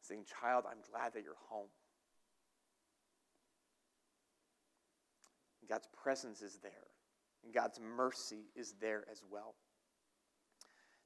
saying, 0.00 0.24
Child, 0.40 0.64
I'm 0.68 0.78
glad 0.90 1.14
that 1.14 1.22
you're 1.22 1.34
home. 1.48 1.68
God's 5.68 5.88
presence 6.02 6.42
is 6.42 6.58
there. 6.62 6.72
And 7.44 7.52
God's 7.52 7.78
mercy 7.80 8.46
is 8.56 8.74
there 8.80 9.04
as 9.10 9.22
well. 9.30 9.54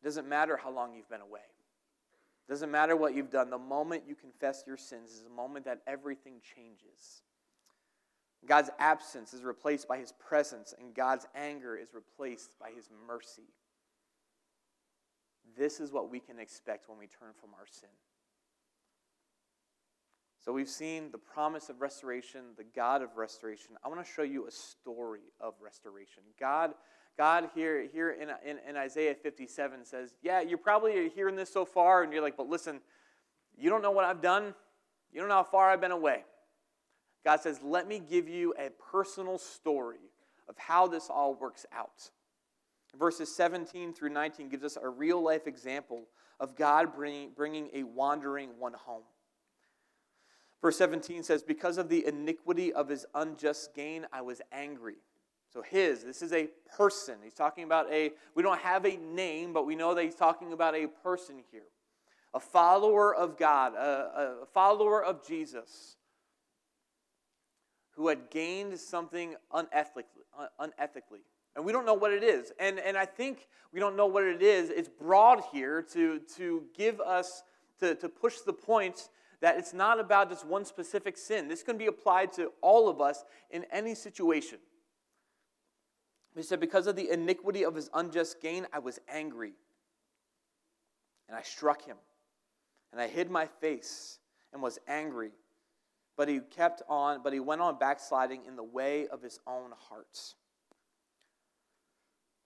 It 0.00 0.04
doesn't 0.04 0.28
matter 0.28 0.56
how 0.56 0.70
long 0.70 0.94
you've 0.94 1.10
been 1.10 1.20
away. 1.20 1.40
It 1.40 2.52
doesn't 2.52 2.70
matter 2.70 2.96
what 2.96 3.14
you've 3.14 3.30
done. 3.30 3.50
The 3.50 3.58
moment 3.58 4.04
you 4.06 4.14
confess 4.14 4.64
your 4.66 4.76
sins 4.76 5.10
is 5.10 5.24
a 5.26 5.34
moment 5.34 5.64
that 5.64 5.80
everything 5.86 6.40
changes. 6.54 7.22
God's 8.46 8.70
absence 8.78 9.34
is 9.34 9.42
replaced 9.42 9.88
by 9.88 9.98
his 9.98 10.12
presence, 10.12 10.72
and 10.78 10.94
God's 10.94 11.26
anger 11.34 11.76
is 11.76 11.92
replaced 11.92 12.58
by 12.58 12.70
his 12.70 12.88
mercy. 13.06 13.50
This 15.56 15.80
is 15.80 15.90
what 15.90 16.08
we 16.08 16.20
can 16.20 16.38
expect 16.38 16.88
when 16.88 16.98
we 16.98 17.06
turn 17.06 17.32
from 17.40 17.50
our 17.54 17.66
sin. 17.68 17.88
So 20.40 20.52
we've 20.52 20.68
seen 20.68 21.10
the 21.10 21.18
promise 21.18 21.68
of 21.68 21.80
restoration, 21.80 22.40
the 22.56 22.64
God 22.64 23.02
of 23.02 23.16
restoration. 23.16 23.74
I 23.84 23.88
want 23.88 24.04
to 24.04 24.10
show 24.10 24.22
you 24.22 24.46
a 24.46 24.50
story 24.50 25.32
of 25.40 25.54
restoration. 25.60 26.22
God, 26.38 26.74
God 27.16 27.50
here, 27.54 27.86
here 27.92 28.10
in, 28.10 28.28
in, 28.48 28.58
in 28.68 28.76
Isaiah 28.76 29.14
57 29.14 29.84
says, 29.84 30.14
Yeah, 30.22 30.40
you're 30.40 30.58
probably 30.58 31.08
hearing 31.08 31.34
this 31.34 31.52
so 31.52 31.64
far, 31.64 32.02
and 32.02 32.12
you're 32.12 32.22
like, 32.22 32.36
but 32.36 32.48
listen, 32.48 32.80
you 33.56 33.68
don't 33.68 33.82
know 33.82 33.90
what 33.90 34.04
I've 34.04 34.22
done. 34.22 34.54
You 35.12 35.20
don't 35.20 35.28
know 35.28 35.36
how 35.36 35.44
far 35.44 35.70
I've 35.70 35.80
been 35.80 35.90
away. 35.90 36.24
God 37.24 37.40
says, 37.40 37.60
Let 37.62 37.88
me 37.88 37.98
give 37.98 38.28
you 38.28 38.54
a 38.58 38.70
personal 38.92 39.38
story 39.38 39.98
of 40.48 40.56
how 40.56 40.86
this 40.86 41.10
all 41.10 41.34
works 41.34 41.66
out. 41.72 42.10
Verses 42.96 43.34
17 43.34 43.92
through 43.92 44.10
19 44.10 44.48
gives 44.48 44.64
us 44.64 44.78
a 44.80 44.88
real 44.88 45.22
life 45.22 45.46
example 45.46 46.04
of 46.40 46.56
God 46.56 46.94
bringing, 46.94 47.30
bringing 47.36 47.68
a 47.74 47.82
wandering 47.82 48.50
one 48.58 48.72
home. 48.72 49.02
Verse 50.60 50.76
17 50.78 51.22
says, 51.22 51.42
Because 51.42 51.78
of 51.78 51.88
the 51.88 52.06
iniquity 52.06 52.72
of 52.72 52.88
his 52.88 53.06
unjust 53.14 53.74
gain, 53.74 54.06
I 54.12 54.22
was 54.22 54.40
angry. 54.52 54.96
So, 55.52 55.62
his, 55.62 56.04
this 56.04 56.20
is 56.20 56.32
a 56.32 56.48
person. 56.76 57.16
He's 57.22 57.32
talking 57.32 57.64
about 57.64 57.90
a, 57.90 58.12
we 58.34 58.42
don't 58.42 58.60
have 58.60 58.84
a 58.84 58.96
name, 58.96 59.52
but 59.52 59.66
we 59.66 59.76
know 59.76 59.94
that 59.94 60.04
he's 60.04 60.14
talking 60.14 60.52
about 60.52 60.74
a 60.74 60.86
person 60.86 61.36
here. 61.50 61.62
A 62.34 62.40
follower 62.40 63.14
of 63.14 63.38
God, 63.38 63.74
a, 63.74 64.42
a 64.42 64.46
follower 64.52 65.02
of 65.02 65.26
Jesus, 65.26 65.96
who 67.92 68.08
had 68.08 68.30
gained 68.30 68.78
something 68.78 69.34
unethically, 69.52 70.04
unethically. 70.60 71.22
And 71.56 71.64
we 71.64 71.72
don't 71.72 71.86
know 71.86 71.94
what 71.94 72.12
it 72.12 72.22
is. 72.22 72.52
And, 72.60 72.78
and 72.78 72.96
I 72.96 73.06
think 73.06 73.48
we 73.72 73.80
don't 73.80 73.96
know 73.96 74.06
what 74.06 74.24
it 74.24 74.42
is. 74.42 74.70
It's 74.70 74.88
broad 74.88 75.40
here 75.50 75.82
to, 75.94 76.20
to 76.36 76.64
give 76.76 77.00
us, 77.00 77.42
to, 77.80 77.94
to 77.96 78.08
push 78.08 78.38
the 78.46 78.52
point 78.52 79.08
that 79.40 79.58
it's 79.58 79.72
not 79.72 80.00
about 80.00 80.30
just 80.30 80.46
one 80.46 80.64
specific 80.64 81.16
sin. 81.16 81.48
This 81.48 81.62
can 81.62 81.78
be 81.78 81.86
applied 81.86 82.32
to 82.34 82.52
all 82.60 82.88
of 82.88 83.00
us 83.00 83.24
in 83.50 83.64
any 83.72 83.94
situation. 83.94 84.58
He 86.34 86.42
said, 86.42 86.60
Because 86.60 86.86
of 86.86 86.96
the 86.96 87.10
iniquity 87.10 87.64
of 87.64 87.74
his 87.74 87.90
unjust 87.94 88.40
gain, 88.40 88.66
I 88.72 88.78
was 88.78 89.00
angry. 89.08 89.52
And 91.28 91.36
I 91.36 91.42
struck 91.42 91.84
him. 91.84 91.96
And 92.92 93.00
I 93.00 93.06
hid 93.06 93.30
my 93.30 93.46
face 93.46 94.18
and 94.52 94.62
was 94.62 94.78
angry. 94.88 95.30
But 96.16 96.28
he 96.28 96.40
kept 96.40 96.82
on, 96.88 97.22
but 97.22 97.32
he 97.32 97.40
went 97.40 97.60
on 97.60 97.78
backsliding 97.78 98.44
in 98.44 98.56
the 98.56 98.62
way 98.62 99.06
of 99.08 99.22
his 99.22 99.38
own 99.46 99.72
heart. 99.88 100.18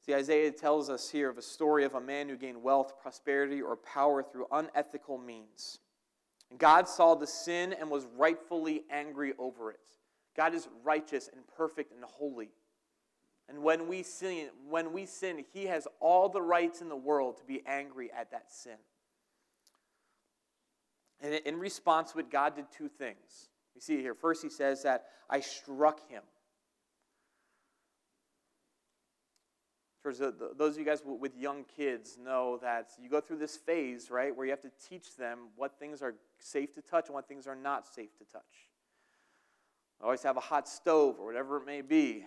See, 0.04 0.14
Isaiah 0.14 0.50
tells 0.50 0.90
us 0.90 1.08
here 1.08 1.30
of 1.30 1.38
a 1.38 1.42
story 1.42 1.84
of 1.84 1.94
a 1.94 2.00
man 2.00 2.28
who 2.28 2.36
gained 2.36 2.62
wealth, 2.62 3.00
prosperity, 3.00 3.62
or 3.62 3.76
power 3.76 4.22
through 4.22 4.46
unethical 4.50 5.16
means. 5.16 5.78
God 6.58 6.88
saw 6.88 7.14
the 7.14 7.26
sin 7.26 7.74
and 7.78 7.90
was 7.90 8.06
rightfully 8.16 8.84
angry 8.90 9.32
over 9.38 9.70
it. 9.70 9.78
God 10.36 10.54
is 10.54 10.68
righteous 10.84 11.28
and 11.32 11.42
perfect 11.56 11.92
and 11.92 12.02
holy. 12.04 12.50
And 13.48 13.62
when 13.62 13.88
we 13.88 14.02
sin, 14.02 14.48
when 14.68 14.92
we 14.92 15.04
sin, 15.04 15.44
he 15.52 15.66
has 15.66 15.86
all 16.00 16.28
the 16.28 16.42
rights 16.42 16.80
in 16.80 16.88
the 16.88 16.96
world 16.96 17.38
to 17.38 17.44
be 17.44 17.62
angry 17.66 18.10
at 18.16 18.30
that 18.30 18.50
sin. 18.52 18.76
And 21.20 21.34
in 21.34 21.58
response 21.58 22.12
to 22.12 22.18
it, 22.18 22.30
God 22.30 22.56
did 22.56 22.66
two 22.76 22.88
things. 22.88 23.48
We 23.74 23.80
see 23.80 24.00
here. 24.00 24.14
First, 24.14 24.42
he 24.42 24.48
says 24.48 24.82
that 24.82 25.04
I 25.30 25.40
struck 25.40 26.08
him. 26.08 26.22
Those 30.04 30.74
of 30.74 30.78
you 30.78 30.84
guys 30.84 31.02
with 31.04 31.36
young 31.36 31.64
kids 31.76 32.18
know 32.22 32.58
that 32.60 32.90
you 33.00 33.08
go 33.08 33.20
through 33.20 33.38
this 33.38 33.56
phase, 33.56 34.10
right, 34.10 34.34
where 34.34 34.44
you 34.44 34.50
have 34.50 34.60
to 34.62 34.72
teach 34.88 35.16
them 35.16 35.48
what 35.56 35.78
things 35.78 36.02
are 36.02 36.14
safe 36.38 36.74
to 36.74 36.82
touch 36.82 37.06
and 37.06 37.14
what 37.14 37.28
things 37.28 37.46
are 37.46 37.54
not 37.54 37.86
safe 37.86 38.16
to 38.18 38.24
touch. 38.24 38.42
always 40.02 40.22
have 40.22 40.36
a 40.36 40.40
hot 40.40 40.68
stove 40.68 41.16
or 41.20 41.26
whatever 41.26 41.58
it 41.58 41.66
may 41.66 41.82
be. 41.82 42.24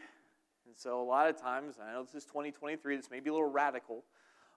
And 0.66 0.76
so 0.76 1.02
a 1.02 1.04
lot 1.04 1.30
of 1.30 1.40
times, 1.40 1.76
I 1.82 1.92
know 1.92 2.04
this 2.04 2.16
is 2.16 2.26
2023, 2.26 2.96
this 2.96 3.12
may 3.12 3.20
be 3.20 3.30
a 3.30 3.34
little 3.34 3.50
radical, 3.50 4.04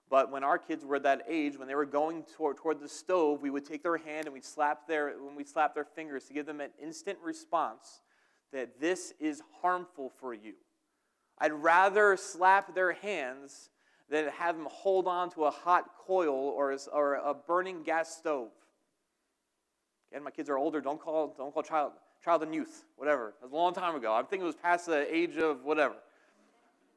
but 0.09 0.31
when 0.31 0.43
our 0.43 0.57
kids 0.57 0.85
were 0.85 0.99
that 0.99 1.23
age, 1.27 1.57
when 1.57 1.67
they 1.67 1.75
were 1.75 1.85
going 1.85 2.23
toward, 2.35 2.57
toward 2.57 2.79
the 2.79 2.89
stove, 2.89 3.41
we 3.41 3.49
would 3.49 3.65
take 3.65 3.83
their 3.83 3.97
hand 3.97 4.25
and 4.25 4.33
we'd 4.33 4.45
slap 4.45 4.87
their, 4.87 5.13
when 5.21 5.35
we 5.35 5.43
slap 5.43 5.75
their 5.75 5.85
fingers 5.85 6.23
to 6.25 6.33
give 6.33 6.45
them 6.45 6.61
an 6.61 6.71
instant 6.81 7.19
response 7.21 8.01
that 8.51 8.79
this 8.79 9.13
is 9.19 9.43
harmful 9.61 10.11
for 10.19 10.33
you. 10.33 10.53
I'd 11.39 11.53
rather 11.53 12.17
slap 12.17 12.75
their 12.75 12.93
hands 12.93 13.69
than 14.09 14.27
have 14.27 14.57
them 14.57 14.67
hold 14.69 15.07
on 15.07 15.29
to 15.31 15.45
a 15.45 15.51
hot 15.51 15.85
coil 16.05 16.35
or, 16.35 16.75
or 16.91 17.15
a 17.15 17.33
burning 17.33 17.83
gas 17.83 18.17
stove. 18.17 18.49
Again, 20.11 20.23
my 20.23 20.31
kids 20.31 20.49
are 20.49 20.57
older. 20.57 20.81
Don't 20.81 20.99
call, 20.99 21.35
don't 21.37 21.53
call 21.53 21.63
child, 21.63 21.91
child 22.23 22.43
and 22.43 22.53
youth, 22.53 22.85
whatever. 22.95 23.29
It 23.29 23.43
was 23.43 23.51
a 23.51 23.55
long 23.55 23.73
time 23.73 23.95
ago. 23.95 24.13
I 24.13 24.23
think 24.23 24.41
it 24.41 24.45
was 24.45 24.55
past 24.55 24.87
the 24.87 25.15
age 25.15 25.37
of 25.37 25.63
whatever. 25.63 25.95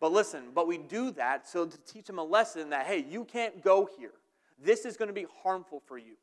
But 0.01 0.13
listen, 0.13 0.47
but 0.55 0.67
we 0.67 0.79
do 0.79 1.13
that 1.13 1.47
so 1.47 1.67
to 1.67 1.79
teach 1.87 2.07
them 2.07 2.19
a 2.19 2.25
lesson 2.25 2.71
that, 2.71 2.87
hey, 2.87 3.05
you 3.09 3.25
can't 3.25 3.63
go 3.63 3.89
here. 3.99 4.11
This 4.59 4.85
is 4.85 4.97
going 4.97 5.09
to 5.09 5.15
be 5.15 5.27
harmful 5.43 5.81
for 5.87 5.99
you. 5.99 6.15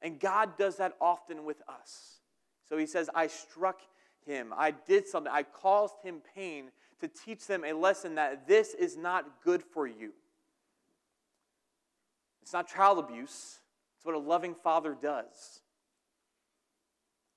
And 0.00 0.18
God 0.18 0.58
does 0.58 0.76
that 0.78 0.96
often 1.00 1.44
with 1.44 1.62
us. 1.68 2.18
So 2.68 2.76
he 2.76 2.86
says, 2.86 3.08
I 3.14 3.28
struck 3.28 3.80
him. 4.26 4.52
I 4.56 4.72
did 4.72 5.06
something. 5.06 5.32
I 5.32 5.44
caused 5.44 5.94
him 6.02 6.22
pain 6.34 6.70
to 7.02 7.08
teach 7.08 7.46
them 7.48 7.64
a 7.64 7.72
lesson 7.72 8.14
that 8.14 8.46
this 8.46 8.74
is 8.74 8.96
not 8.96 9.42
good 9.44 9.62
for 9.62 9.86
you. 9.86 10.12
It's 12.42 12.52
not 12.52 12.68
child 12.68 12.98
abuse, 12.98 13.58
it's 13.96 14.04
what 14.04 14.14
a 14.14 14.18
loving 14.18 14.54
father 14.54 14.96
does. 15.00 15.62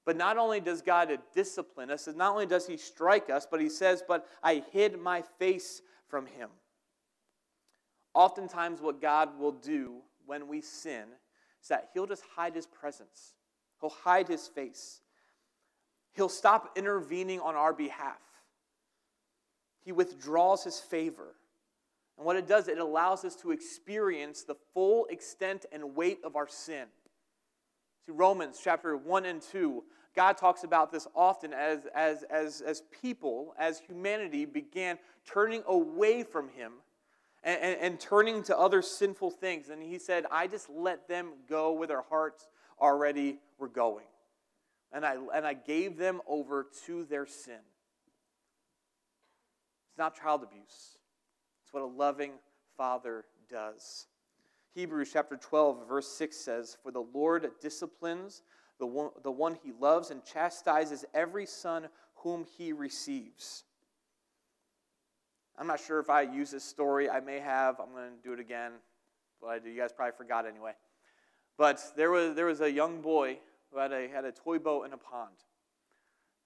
But 0.06 0.17
not 0.17 0.38
only 0.38 0.60
does 0.60 0.84
God 0.84 1.17
discipline 1.34 1.89
us, 1.89 2.08
not 2.15 2.32
only 2.32 2.45
does 2.45 2.67
He 2.67 2.78
strike 2.78 3.32
us, 3.32 3.47
but 3.49 3.60
He 3.60 3.69
says, 3.69 4.04
But 4.08 4.28
I 4.43 4.63
hid 4.71 4.99
my 4.99 5.23
face 5.39 5.82
from 6.08 6.28
Him. 6.28 6.49
Oftentimes, 8.13 8.82
what 8.82 9.01
God 9.01 9.39
will 9.39 9.51
do 9.51 9.95
when 10.28 10.47
we 10.47 10.62
sin 10.62 11.06
is 11.62 11.69
that 11.69 11.89
He'll 11.93 12.06
just 12.06 12.23
hide 12.36 12.54
His 12.54 12.67
presence, 12.67 13.34
He'll 13.82 13.89
hide 13.89 14.28
His 14.28 14.47
face. 14.47 15.01
He'll 16.13 16.30
stop 16.30 16.78
intervening 16.78 17.41
on 17.41 17.56
our 17.56 17.73
behalf. 17.73 18.21
He 19.85 19.91
withdraws 19.91 20.63
his 20.63 20.79
favor. 20.79 21.35
And 22.17 22.25
what 22.25 22.35
it 22.35 22.47
does, 22.47 22.67
it 22.67 22.79
allows 22.79 23.23
us 23.23 23.35
to 23.37 23.51
experience 23.51 24.43
the 24.43 24.55
full 24.73 25.05
extent 25.05 25.65
and 25.71 25.95
weight 25.95 26.19
of 26.23 26.35
our 26.35 26.47
sin. 26.47 26.85
See, 28.05 28.11
Romans 28.11 28.59
chapter 28.61 28.97
1 28.97 29.25
and 29.25 29.41
2, 29.41 29.83
God 30.15 30.37
talks 30.37 30.63
about 30.63 30.91
this 30.91 31.07
often 31.15 31.53
as, 31.53 31.87
as, 31.93 32.23
as, 32.23 32.61
as 32.61 32.83
people, 33.01 33.53
as 33.59 33.79
humanity 33.79 34.45
began 34.45 34.97
turning 35.25 35.61
away 35.67 36.23
from 36.23 36.49
Him 36.49 36.73
and, 37.43 37.61
and, 37.61 37.81
and 37.81 37.99
turning 37.99 38.41
to 38.43 38.57
other 38.57 38.81
sinful 38.81 39.31
things. 39.31 39.69
And 39.69 39.83
He 39.83 39.99
said, 39.99 40.25
I 40.31 40.47
just 40.47 40.69
let 40.69 41.07
them 41.07 41.33
go 41.47 41.73
where 41.73 41.87
their 41.87 42.03
hearts 42.03 42.47
already 42.81 43.39
were 43.59 43.69
going. 43.69 44.05
And 44.91 45.05
I, 45.05 45.17
and 45.35 45.45
I 45.45 45.53
gave 45.53 45.97
them 45.97 46.21
over 46.27 46.67
to 46.85 47.03
their 47.05 47.25
sin. 47.25 47.59
It's 49.95 49.99
not 49.99 50.21
child 50.21 50.43
abuse, 50.43 50.97
it's 51.63 51.71
what 51.71 51.81
a 51.81 51.86
loving 51.86 52.34
father 52.75 53.23
does. 53.49 54.08
Hebrews 54.73 55.10
chapter 55.13 55.38
12, 55.38 55.88
verse 55.88 56.10
6 56.10 56.36
says, 56.36 56.77
For 56.84 56.91
the 56.91 57.05
Lord 57.13 57.49
disciplines 57.62 58.41
the 58.77 58.86
one, 58.86 59.12
the 59.23 59.31
one 59.31 59.58
he 59.63 59.71
loves 59.79 60.12
and 60.12 60.21
chastises 60.25 61.05
every 61.13 61.45
son 61.45 61.88
whom 62.15 62.45
he 62.58 62.73
receives. 62.73 63.63
I'm 65.58 65.67
not 65.67 65.79
sure 65.79 66.01
if 66.01 66.10
I 66.10 66.23
use 66.23 66.51
this 66.51 66.65
story. 66.65 67.10
I 67.10 67.21
may 67.21 67.39
have. 67.39 67.79
I'm 67.79 67.93
going 67.93 68.17
to 68.17 68.21
do 68.21 68.34
it 68.34 68.39
again. 68.41 68.73
But 69.39 69.47
I 69.47 69.60
do. 69.60 69.69
You 69.69 69.79
guys 69.79 69.93
probably 69.95 70.17
forgot 70.17 70.45
anyway. 70.45 70.73
But 71.58 71.81
there 71.95 72.12
was, 72.12 72.36
there 72.36 72.47
was 72.47 72.60
a 72.60 72.69
young 72.69 72.99
boy 72.99 73.38
who 73.71 73.79
had 73.79 73.93
a, 73.93 74.10
had 74.10 74.25
a 74.25 74.34
toy 74.34 74.60
boat 74.60 74.88
in 74.88 74.91
a 74.91 74.97
pond 74.97 75.36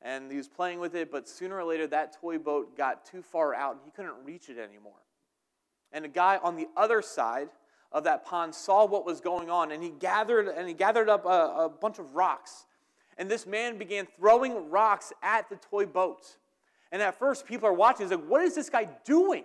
and 0.01 0.31
he 0.31 0.37
was 0.37 0.47
playing 0.47 0.79
with 0.79 0.95
it, 0.95 1.11
but 1.11 1.27
sooner 1.27 1.57
or 1.57 1.63
later 1.63 1.87
that 1.87 2.19
toy 2.19 2.37
boat 2.37 2.77
got 2.77 3.05
too 3.05 3.21
far 3.21 3.53
out 3.53 3.73
and 3.73 3.81
he 3.83 3.91
couldn't 3.91 4.15
reach 4.23 4.49
it 4.49 4.57
anymore. 4.57 4.93
And 5.91 6.05
a 6.05 6.09
guy 6.09 6.39
on 6.41 6.55
the 6.55 6.67
other 6.77 7.01
side 7.01 7.49
of 7.91 8.03
that 8.03 8.25
pond 8.25 8.53
saw 8.53 8.85
what 8.85 9.05
was 9.05 9.19
going 9.19 9.49
on 9.49 9.71
and 9.71 9.83
he 9.83 9.89
gathered 9.89 10.47
and 10.47 10.67
he 10.67 10.73
gathered 10.73 11.09
up 11.09 11.25
a, 11.25 11.65
a 11.65 11.69
bunch 11.69 11.99
of 11.99 12.15
rocks. 12.15 12.65
And 13.17 13.29
this 13.29 13.45
man 13.45 13.77
began 13.77 14.07
throwing 14.17 14.69
rocks 14.69 15.11
at 15.21 15.49
the 15.49 15.57
toy 15.57 15.85
boat. 15.85 16.37
And 16.91 17.01
at 17.01 17.19
first 17.19 17.45
people 17.45 17.67
are 17.67 17.73
watching, 17.73 18.05
he's 18.05 18.15
like, 18.15 18.25
what 18.27 18.43
is 18.43 18.55
this 18.55 18.69
guy 18.69 18.87
doing? 19.03 19.43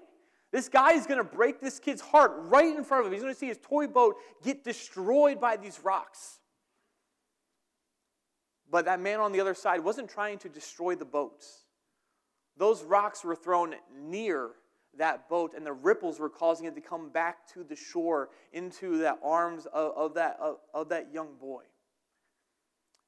This 0.52 0.68
guy 0.68 0.92
is 0.92 1.06
going 1.06 1.18
to 1.18 1.24
break 1.24 1.60
this 1.60 1.80
kid's 1.80 2.00
heart 2.00 2.32
right 2.36 2.76
in 2.76 2.84
front 2.84 3.00
of 3.00 3.06
him. 3.06 3.12
He's 3.12 3.22
going 3.22 3.34
to 3.34 3.38
see 3.38 3.48
his 3.48 3.58
toy 3.58 3.88
boat 3.88 4.14
get 4.44 4.62
destroyed 4.62 5.40
by 5.40 5.56
these 5.56 5.80
rocks. 5.82 6.38
But 8.74 8.86
that 8.86 8.98
man 8.98 9.20
on 9.20 9.30
the 9.30 9.40
other 9.40 9.54
side 9.54 9.84
wasn't 9.84 10.10
trying 10.10 10.38
to 10.38 10.48
destroy 10.48 10.96
the 10.96 11.04
boats. 11.04 11.62
Those 12.56 12.82
rocks 12.82 13.22
were 13.22 13.36
thrown 13.36 13.76
near 13.96 14.50
that 14.98 15.28
boat, 15.28 15.52
and 15.56 15.64
the 15.64 15.72
ripples 15.72 16.18
were 16.18 16.28
causing 16.28 16.66
it 16.66 16.74
to 16.74 16.80
come 16.80 17.08
back 17.10 17.46
to 17.52 17.62
the 17.62 17.76
shore 17.76 18.30
into 18.52 18.98
the 18.98 19.16
arms 19.22 19.66
of, 19.66 19.92
of 19.96 20.14
that, 20.14 20.38
of, 20.40 20.56
of 20.74 20.88
that 20.88 21.14
young 21.14 21.36
boy. 21.40 21.62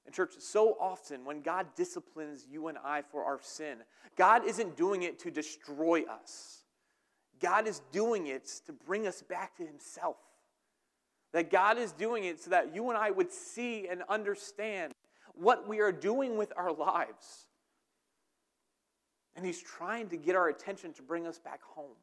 And, 0.04 0.14
church, 0.14 0.34
so 0.38 0.76
often 0.78 1.24
when 1.24 1.40
God 1.40 1.66
disciplines 1.74 2.46
you 2.48 2.68
and 2.68 2.78
I 2.84 3.02
for 3.02 3.24
our 3.24 3.40
sin, 3.42 3.78
God 4.16 4.46
isn't 4.46 4.76
doing 4.76 5.02
it 5.02 5.18
to 5.18 5.32
destroy 5.32 6.04
us. 6.04 6.62
God 7.40 7.66
is 7.66 7.82
doing 7.90 8.28
it 8.28 8.48
to 8.66 8.72
bring 8.72 9.04
us 9.04 9.20
back 9.20 9.56
to 9.56 9.66
Himself. 9.66 10.18
That 11.32 11.50
God 11.50 11.76
is 11.76 11.90
doing 11.90 12.22
it 12.22 12.40
so 12.40 12.50
that 12.50 12.72
you 12.72 12.88
and 12.88 12.96
I 12.96 13.10
would 13.10 13.32
see 13.32 13.88
and 13.88 14.04
understand 14.08 14.92
what 15.36 15.68
we 15.68 15.80
are 15.80 15.92
doing 15.92 16.36
with 16.36 16.52
our 16.56 16.72
lives. 16.72 17.46
And 19.34 19.44
He's 19.44 19.62
trying 19.62 20.08
to 20.08 20.16
get 20.16 20.34
our 20.34 20.48
attention 20.48 20.92
to 20.94 21.02
bring 21.02 21.26
us 21.26 21.38
back 21.38 21.62
home. 21.62 21.96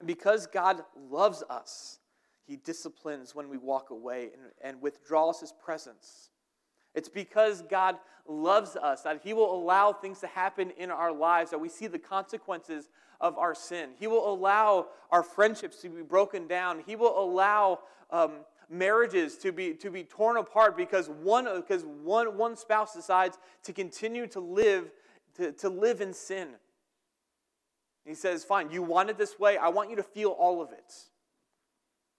And 0.00 0.06
because 0.06 0.46
God 0.46 0.82
loves 1.10 1.42
us, 1.48 2.00
He 2.46 2.56
disciplines 2.56 3.34
when 3.34 3.48
we 3.48 3.56
walk 3.56 3.90
away 3.90 4.30
and, 4.34 4.52
and 4.60 4.82
withdraws 4.82 5.40
His 5.40 5.52
presence. 5.52 6.30
It's 6.94 7.08
because 7.08 7.62
God 7.62 7.96
loves 8.26 8.76
us 8.76 9.02
that 9.02 9.20
He 9.22 9.32
will 9.32 9.52
allow 9.54 9.92
things 9.92 10.20
to 10.20 10.26
happen 10.26 10.70
in 10.76 10.90
our 10.90 11.12
lives, 11.12 11.50
that 11.50 11.58
we 11.58 11.68
see 11.68 11.86
the 11.86 11.98
consequences 11.98 12.88
of 13.20 13.38
our 13.38 13.54
sin. 13.54 13.90
He 13.98 14.06
will 14.06 14.28
allow 14.32 14.88
our 15.10 15.22
friendships 15.22 15.80
to 15.82 15.88
be 15.88 16.02
broken 16.02 16.46
down. 16.46 16.82
He 16.86 16.96
will 16.96 17.18
allow 17.18 17.80
um, 18.10 18.32
marriages 18.70 19.36
to 19.38 19.52
be, 19.52 19.74
to 19.74 19.90
be 19.90 20.04
torn 20.04 20.36
apart 20.36 20.76
because 20.76 21.08
one, 21.08 21.48
because 21.56 21.84
one, 21.84 22.36
one 22.36 22.56
spouse 22.56 22.94
decides 22.94 23.38
to 23.64 23.72
continue 23.72 24.26
to 24.28 24.40
live, 24.40 24.90
to, 25.36 25.52
to 25.52 25.68
live 25.68 26.00
in 26.00 26.12
sin. 26.12 26.48
He 28.04 28.14
says, 28.14 28.44
Fine, 28.44 28.70
you 28.70 28.82
want 28.82 29.10
it 29.10 29.18
this 29.18 29.38
way. 29.38 29.56
I 29.56 29.68
want 29.68 29.90
you 29.90 29.96
to 29.96 30.02
feel 30.02 30.30
all 30.30 30.60
of 30.60 30.72
it. 30.72 30.92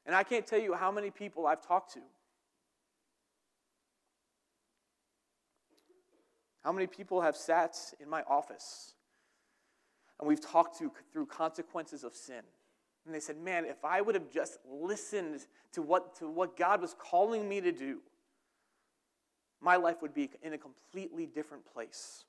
And 0.05 0.15
I 0.15 0.23
can't 0.23 0.45
tell 0.45 0.59
you 0.59 0.73
how 0.73 0.91
many 0.91 1.09
people 1.09 1.47
I've 1.47 1.65
talked 1.65 1.93
to. 1.93 2.01
How 6.63 6.71
many 6.71 6.87
people 6.87 7.21
have 7.21 7.35
sat 7.35 7.77
in 7.99 8.09
my 8.09 8.23
office 8.23 8.95
and 10.19 10.27
we've 10.27 10.41
talked 10.41 10.79
to, 10.79 10.91
through 11.13 11.27
consequences 11.27 12.03
of 12.03 12.15
sin? 12.15 12.41
And 13.05 13.13
they 13.13 13.19
said, 13.19 13.37
Man, 13.37 13.65
if 13.65 13.83
I 13.85 14.01
would 14.01 14.15
have 14.15 14.31
just 14.31 14.57
listened 14.69 15.45
to 15.73 15.81
what, 15.81 16.15
to 16.17 16.27
what 16.27 16.57
God 16.57 16.81
was 16.81 16.95
calling 16.97 17.47
me 17.47 17.61
to 17.61 17.71
do, 17.71 17.99
my 19.61 19.75
life 19.75 20.01
would 20.01 20.13
be 20.13 20.29
in 20.43 20.53
a 20.53 20.57
completely 20.57 21.25
different 21.25 21.65
place. 21.71 22.23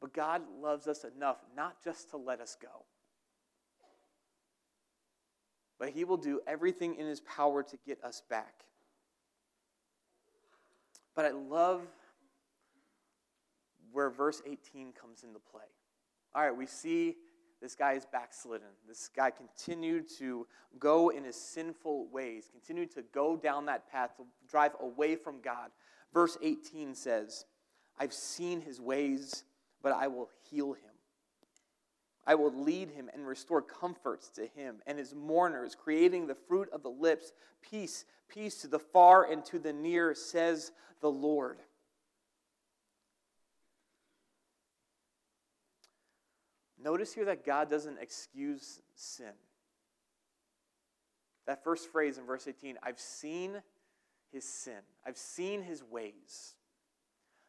But 0.00 0.12
God 0.12 0.42
loves 0.60 0.88
us 0.88 1.04
enough 1.04 1.36
not 1.56 1.82
just 1.82 2.10
to 2.10 2.16
let 2.16 2.40
us 2.40 2.56
go, 2.60 2.84
but 5.78 5.90
He 5.90 6.04
will 6.04 6.16
do 6.16 6.40
everything 6.46 6.96
in 6.96 7.06
His 7.06 7.20
power 7.20 7.62
to 7.62 7.78
get 7.86 8.02
us 8.02 8.22
back. 8.28 8.64
But 11.14 11.26
I 11.26 11.30
love 11.30 11.82
where 13.92 14.10
verse 14.10 14.42
18 14.46 14.92
comes 14.92 15.22
into 15.22 15.38
play. 15.38 15.62
All 16.34 16.42
right, 16.42 16.56
we 16.56 16.66
see 16.66 17.16
this 17.62 17.76
guy 17.76 17.92
is 17.92 18.04
backslidden. 18.04 18.66
This 18.88 19.08
guy 19.14 19.30
continued 19.30 20.08
to 20.18 20.48
go 20.80 21.10
in 21.10 21.22
his 21.22 21.36
sinful 21.36 22.08
ways, 22.08 22.48
continued 22.50 22.90
to 22.92 23.02
go 23.14 23.36
down 23.36 23.66
that 23.66 23.90
path, 23.90 24.16
to 24.16 24.24
drive 24.50 24.72
away 24.80 25.14
from 25.14 25.40
God. 25.40 25.70
Verse 26.12 26.36
18 26.42 26.96
says, 26.96 27.46
I've 27.98 28.12
seen 28.12 28.60
his 28.60 28.80
ways, 28.80 29.44
but 29.80 29.92
I 29.92 30.08
will 30.08 30.28
heal 30.50 30.72
him. 30.72 30.90
I 32.26 32.34
will 32.34 32.52
lead 32.52 32.90
him 32.90 33.08
and 33.14 33.26
restore 33.26 33.62
comforts 33.62 34.28
to 34.30 34.46
him 34.46 34.76
and 34.86 34.98
his 34.98 35.14
mourners, 35.14 35.76
creating 35.76 36.26
the 36.26 36.34
fruit 36.34 36.68
of 36.72 36.82
the 36.82 36.90
lips. 36.90 37.32
Peace, 37.62 38.04
peace 38.28 38.60
to 38.62 38.68
the 38.68 38.78
far 38.78 39.30
and 39.30 39.44
to 39.46 39.58
the 39.58 39.72
near, 39.72 40.14
says 40.14 40.72
the 41.00 41.10
Lord. 41.10 41.58
Notice 46.82 47.14
here 47.14 47.24
that 47.26 47.44
God 47.44 47.70
doesn't 47.70 47.98
excuse 48.00 48.80
sin. 48.94 49.32
That 51.46 51.62
first 51.62 51.90
phrase 51.90 52.18
in 52.18 52.24
verse 52.24 52.46
18 52.46 52.78
I've 52.82 53.00
seen 53.00 53.62
his 54.32 54.44
sin, 54.44 54.78
I've 55.06 55.18
seen 55.18 55.62
his 55.62 55.82
ways. 55.82 56.54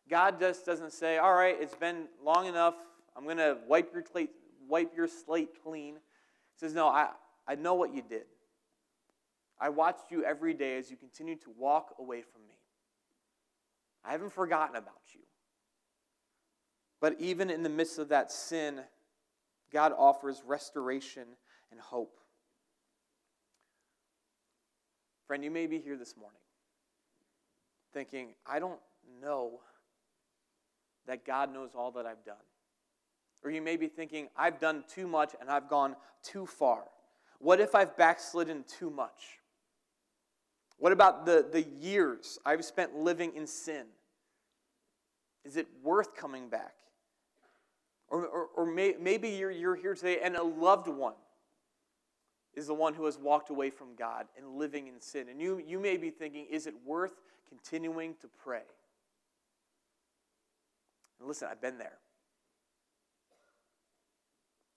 God 0.10 0.40
just 0.40 0.66
doesn't 0.66 0.92
say, 0.92 1.18
All 1.18 1.34
right, 1.34 1.56
it's 1.60 1.76
been 1.76 2.08
long 2.24 2.48
enough. 2.48 2.76
I'm 3.16 3.24
going 3.24 3.38
to 3.38 3.58
wipe 3.68 3.94
your, 3.94 4.04
slate, 4.04 4.32
wipe 4.68 4.96
your 4.96 5.08
slate 5.08 5.64
clean. 5.64 5.96
He 5.96 6.00
says, 6.58 6.74
No, 6.74 6.88
I, 6.88 7.10
I 7.48 7.56
know 7.56 7.74
what 7.76 7.94
you 7.94 8.02
did. 8.02 8.26
I 9.60 9.70
watched 9.70 10.12
you 10.12 10.26
every 10.26 10.54
day 10.54 10.78
as 10.78 10.92
you 10.92 10.98
continued 10.98 11.42
to 11.44 11.54
walk 11.58 11.96
away 12.00 12.22
from 12.22 12.42
me. 12.48 12.56
I 14.04 14.12
haven't 14.12 14.34
forgotten 14.34 14.76
about 14.76 15.02
you. 15.14 15.22
But 17.00 17.16
even 17.20 17.50
in 17.50 17.64
the 17.64 17.70
midst 17.70 18.00
of 18.00 18.10
that 18.10 18.32
sin, 18.32 18.82
God 19.74 19.92
offers 19.98 20.44
restoration 20.46 21.24
and 21.72 21.80
hope. 21.80 22.20
Friend, 25.28 25.44
you 25.44 25.52
may 25.52 25.68
be 25.68 25.80
here 25.80 25.98
this 25.98 26.16
morning 26.16 26.40
thinking, 27.94 28.30
I 28.46 28.60
don't 28.60 28.80
know 29.22 29.60
that 31.08 31.26
God 31.26 31.54
knows 31.54 31.72
all 31.76 31.92
that 31.92 32.06
I've 32.06 32.24
done. 32.24 32.36
Or 33.44 33.52
you 33.52 33.62
may 33.62 33.76
be 33.76 33.88
thinking, 33.88 34.30
I've 34.38 34.60
done 34.60 34.84
too 34.88 35.08
much 35.08 35.36
and 35.40 35.50
I've 35.50 35.70
gone 35.70 35.96
too 36.24 36.46
far. 36.46 36.84
What 37.40 37.60
if 37.60 37.76
I've 37.76 37.98
backslidden 37.98 38.64
too 38.68 38.90
much? 38.90 39.40
What 40.78 40.92
about 40.92 41.26
the, 41.26 41.46
the 41.52 41.62
years 41.62 42.40
I've 42.46 42.64
spent 42.64 42.96
living 42.96 43.34
in 43.36 43.48
sin? 43.48 43.86
Is 45.44 45.58
it 45.58 45.68
worth 45.84 46.16
coming 46.16 46.48
back? 46.48 46.74
Or, 48.14 48.28
or, 48.28 48.48
or 48.56 48.66
may, 48.68 48.94
maybe 49.00 49.30
you're, 49.30 49.50
you're 49.50 49.76
here 49.76 49.96
today 49.96 50.20
and 50.24 50.36
a 50.36 50.44
loved 50.44 50.88
one 50.88 51.16
is 52.54 52.68
the 52.68 52.74
one 52.76 52.94
who 52.94 53.06
has 53.06 53.18
walked 53.18 53.50
away 53.50 53.72
from 53.72 53.96
God 53.98 54.28
and 54.38 54.56
living 54.56 54.88
in 54.88 55.02
sin. 55.02 55.30
And 55.30 55.42
you, 55.42 55.60
you 55.66 55.80
may 55.80 55.98
be 55.98 56.12
thinking, 56.12 56.46
is 56.46 56.68
it 56.68 56.76
worth 56.86 57.14
continuing 57.50 58.14
to 58.22 58.28
pray? 58.44 58.62
And 61.18 61.28
listen, 61.28 61.48
I've 61.50 61.60
been 61.60 61.80
there. 61.80 61.98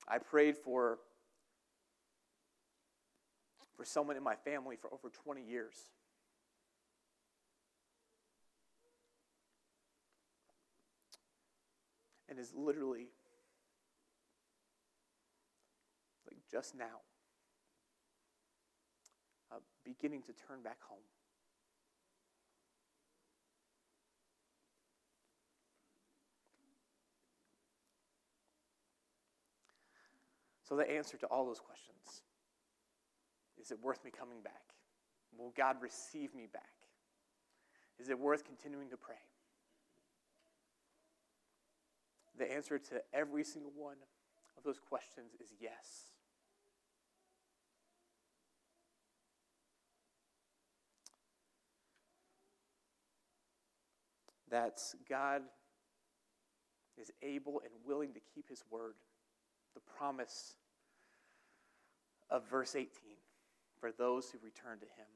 I 0.08 0.16
prayed 0.16 0.56
for, 0.56 0.96
for 3.76 3.84
someone 3.84 4.16
in 4.16 4.22
my 4.22 4.36
family 4.36 4.76
for 4.76 4.88
over 4.94 5.10
20 5.10 5.42
years. 5.42 5.74
And 12.30 12.38
is 12.38 12.54
literally 12.56 13.08
just 16.50 16.74
now, 16.74 17.00
uh, 19.50 19.56
beginning 19.84 20.22
to 20.22 20.32
turn 20.32 20.62
back 20.62 20.78
home. 20.82 20.98
So, 30.62 30.74
the 30.74 30.90
answer 30.90 31.16
to 31.18 31.26
all 31.26 31.46
those 31.46 31.60
questions 31.60 32.22
is 33.60 33.70
it 33.70 33.78
worth 33.82 34.04
me 34.04 34.10
coming 34.16 34.40
back? 34.42 34.62
Will 35.36 35.52
God 35.56 35.76
receive 35.80 36.34
me 36.34 36.46
back? 36.52 36.72
Is 37.98 38.10
it 38.10 38.18
worth 38.18 38.44
continuing 38.44 38.90
to 38.90 38.96
pray? 38.96 39.16
The 42.38 42.52
answer 42.52 42.78
to 42.78 43.02
every 43.12 43.44
single 43.44 43.72
one 43.74 43.96
of 44.56 44.64
those 44.64 44.78
questions 44.78 45.32
is 45.40 45.54
yes. 45.60 46.15
That 54.50 54.80
God 55.08 55.42
is 57.00 57.10
able 57.22 57.60
and 57.60 57.72
willing 57.84 58.12
to 58.14 58.20
keep 58.34 58.48
his 58.48 58.64
word, 58.70 58.94
the 59.74 59.80
promise 59.98 60.56
of 62.30 62.48
verse 62.48 62.74
18 62.74 62.88
for 63.80 63.92
those 63.92 64.30
who 64.30 64.38
return 64.42 64.78
to 64.78 64.86
him. 64.86 65.06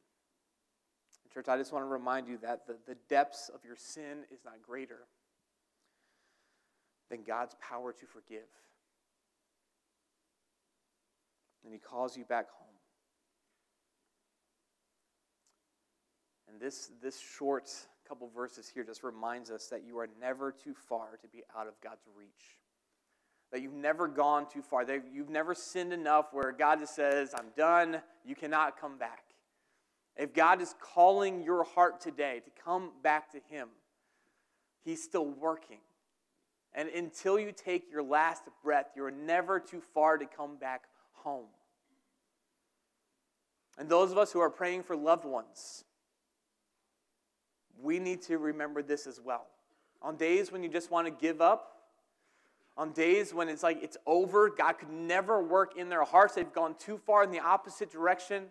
And 1.25 1.33
church, 1.33 1.49
I 1.49 1.57
just 1.57 1.73
want 1.73 1.85
to 1.85 1.89
remind 1.89 2.29
you 2.29 2.39
that 2.39 2.67
the, 2.67 2.77
the 2.87 2.97
depths 3.09 3.51
of 3.53 3.65
your 3.65 3.77
sin 3.77 4.25
is 4.33 4.41
not 4.45 4.55
greater 4.63 5.07
than 7.11 7.23
God's 7.23 7.55
power 7.61 7.93
to 7.93 8.07
forgive. 8.07 8.49
And 11.65 11.73
he 11.73 11.79
calls 11.79 12.17
you 12.17 12.25
back 12.25 12.47
home. 12.51 12.67
And 16.49 16.61
this, 16.61 16.91
this 17.03 17.19
short 17.19 17.71
couple 18.11 18.29
verses 18.35 18.69
here 18.69 18.83
just 18.83 19.05
reminds 19.05 19.53
us 19.53 19.69
that 19.69 19.85
you 19.87 19.97
are 19.97 20.09
never 20.21 20.51
too 20.51 20.75
far 20.75 21.17
to 21.23 21.29
be 21.29 21.45
out 21.57 21.69
of 21.69 21.81
God's 21.81 22.03
reach. 22.19 22.59
That 23.53 23.63
you've 23.63 23.73
never 23.73 24.09
gone 24.09 24.47
too 24.53 24.63
far. 24.63 24.85
That 24.85 25.05
you've 25.15 25.31
never 25.31 25.55
sinned 25.55 25.93
enough 25.93 26.27
where 26.33 26.51
God 26.51 26.81
just 26.81 26.97
says, 26.97 27.33
I'm 27.39 27.51
done, 27.57 28.03
you 28.25 28.35
cannot 28.35 28.81
come 28.81 28.99
back. 28.99 29.23
If 30.17 30.35
God 30.35 30.61
is 30.61 30.75
calling 30.81 31.45
your 31.45 31.63
heart 31.63 32.01
today 32.01 32.41
to 32.45 32.51
come 32.65 32.91
back 33.01 33.31
to 33.31 33.39
Him, 33.49 33.69
He's 34.85 35.03
still 35.05 35.27
working. 35.27 35.79
And 36.75 36.89
until 36.89 37.39
you 37.39 37.53
take 37.53 37.93
your 37.93 38.03
last 38.03 38.43
breath, 38.65 38.87
you're 38.97 39.13
never 39.13 39.61
too 39.61 39.83
far 39.95 40.19
to 40.19 40.27
come 40.27 40.57
back 40.57 40.83
home. 41.13 41.47
And 43.79 43.89
those 43.89 44.11
of 44.11 44.19
us 44.19 44.33
who 44.33 44.41
are 44.41 44.51
praying 44.51 44.83
for 44.83 44.97
loved 44.97 45.25
ones, 45.25 45.85
we 47.83 47.99
need 47.99 48.23
to 48.23 48.39
remember 48.39 48.83
this 48.83 49.07
as 49.07 49.21
well. 49.21 49.47
On 50.03 50.17
days 50.17 50.51
when 50.51 50.63
you 50.63 50.69
just 50.69 50.91
want 50.91 51.07
to 51.07 51.11
give 51.11 51.41
up, 51.41 51.77
on 52.77 52.93
days 52.93 53.35
when 53.35 53.49
it's 53.49 53.63
like 53.63 53.83
it's 53.83 53.97
over, 54.07 54.49
God 54.49 54.79
could 54.79 54.91
never 54.91 55.43
work 55.43 55.77
in 55.77 55.89
their 55.89 56.05
hearts, 56.05 56.35
they've 56.35 56.53
gone 56.53 56.75
too 56.79 56.99
far 56.99 57.23
in 57.25 57.31
the 57.31 57.41
opposite 57.41 57.91
direction. 57.91 58.45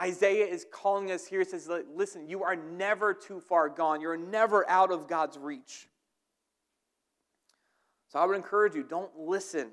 Isaiah 0.00 0.46
is 0.46 0.64
calling 0.72 1.10
us 1.10 1.26
here, 1.26 1.40
He 1.40 1.44
says, 1.44 1.68
Listen, 1.94 2.28
you 2.28 2.42
are 2.42 2.56
never 2.56 3.12
too 3.12 3.40
far 3.40 3.68
gone. 3.68 4.00
You're 4.00 4.16
never 4.16 4.68
out 4.68 4.90
of 4.90 5.06
God's 5.08 5.36
reach. 5.36 5.88
So 8.08 8.18
I 8.18 8.24
would 8.24 8.36
encourage 8.36 8.74
you 8.74 8.82
don't 8.82 9.14
listen 9.18 9.70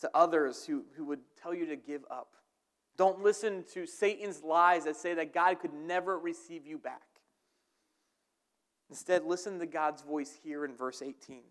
to 0.00 0.10
others 0.14 0.64
who, 0.64 0.84
who 0.96 1.04
would 1.06 1.20
tell 1.42 1.52
you 1.52 1.66
to 1.66 1.76
give 1.76 2.02
up. 2.10 2.34
Don't 2.96 3.22
listen 3.22 3.64
to 3.74 3.86
Satan's 3.86 4.42
lies 4.42 4.84
that 4.84 4.96
say 4.96 5.14
that 5.14 5.34
God 5.34 5.60
could 5.60 5.74
never 5.74 6.18
receive 6.18 6.66
you 6.66 6.78
back. 6.78 7.02
Instead, 8.88 9.24
listen 9.24 9.58
to 9.58 9.66
God's 9.66 10.02
voice 10.02 10.38
here 10.42 10.64
in 10.64 10.74
verse 10.74 11.02
18. 11.02 11.42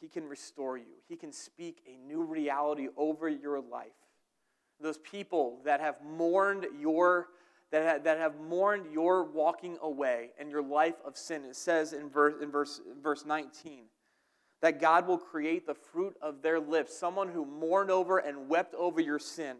He 0.00 0.08
can 0.08 0.28
restore 0.28 0.78
you, 0.78 0.96
He 1.08 1.16
can 1.16 1.32
speak 1.32 1.82
a 1.86 1.96
new 2.06 2.22
reality 2.22 2.88
over 2.96 3.28
your 3.28 3.60
life. 3.60 3.92
Those 4.80 4.98
people 4.98 5.60
that 5.64 5.80
have 5.80 5.96
mourned 6.02 6.66
your 6.80 7.28
that 7.70 7.82
have, 7.84 8.04
that 8.04 8.18
have 8.18 8.40
mourned 8.40 8.92
your 8.92 9.24
walking 9.24 9.76
away 9.80 10.30
and 10.38 10.50
your 10.50 10.62
life 10.62 10.96
of 11.04 11.16
sin. 11.16 11.44
It 11.44 11.54
says 11.54 11.92
in 11.92 12.08
verse, 12.08 12.34
in 12.42 12.50
verse, 12.50 12.80
verse 13.00 13.24
19 13.24 13.84
that 14.60 14.80
God 14.80 15.06
will 15.06 15.18
create 15.18 15.66
the 15.66 15.74
fruit 15.74 16.16
of 16.20 16.42
their 16.42 16.60
lips. 16.60 16.96
Someone 16.96 17.28
who 17.28 17.44
mourned 17.44 17.90
over 17.90 18.18
and 18.18 18.48
wept 18.48 18.74
over 18.74 19.00
your 19.00 19.18
sin 19.18 19.56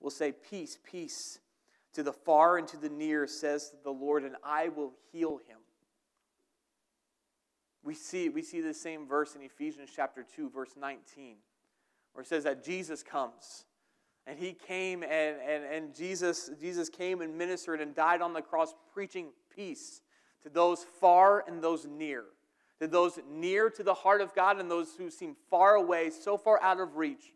will 0.00 0.10
say, 0.10 0.32
Peace, 0.32 0.78
peace 0.84 1.40
to 1.94 2.02
the 2.02 2.12
far 2.12 2.58
and 2.58 2.68
to 2.68 2.76
the 2.76 2.88
near, 2.88 3.26
says 3.26 3.74
the 3.82 3.90
Lord, 3.90 4.24
and 4.24 4.36
I 4.44 4.68
will 4.68 4.92
heal 5.12 5.38
him. 5.48 5.58
We 7.82 7.94
see, 7.94 8.28
we 8.28 8.42
see 8.42 8.60
the 8.60 8.74
same 8.74 9.06
verse 9.06 9.34
in 9.34 9.42
Ephesians 9.42 9.90
chapter 9.94 10.24
2, 10.36 10.50
verse 10.50 10.74
19, 10.78 11.36
where 12.12 12.22
it 12.22 12.28
says 12.28 12.44
that 12.44 12.62
Jesus 12.64 13.02
comes. 13.02 13.64
And 14.26 14.38
he 14.38 14.52
came 14.52 15.02
and, 15.02 15.36
and, 15.40 15.64
and 15.64 15.94
Jesus, 15.94 16.50
Jesus 16.60 16.90
came 16.90 17.22
and 17.22 17.38
ministered 17.38 17.80
and 17.80 17.94
died 17.94 18.20
on 18.20 18.34
the 18.34 18.42
cross 18.42 18.74
preaching 18.92 19.28
peace 19.54 20.02
to 20.42 20.50
those 20.50 20.84
far 21.00 21.44
and 21.48 21.62
those 21.62 21.86
near, 21.86 22.24
to 22.80 22.86
those 22.86 23.18
near 23.30 23.70
to 23.70 23.82
the 23.82 23.94
heart 23.94 24.20
of 24.20 24.34
God 24.34 24.58
and 24.60 24.70
those 24.70 24.94
who 24.96 25.10
seem 25.10 25.36
far 25.50 25.74
away, 25.74 26.10
so 26.10 26.36
far 26.36 26.62
out 26.62 26.80
of 26.80 26.96
reach. 26.96 27.32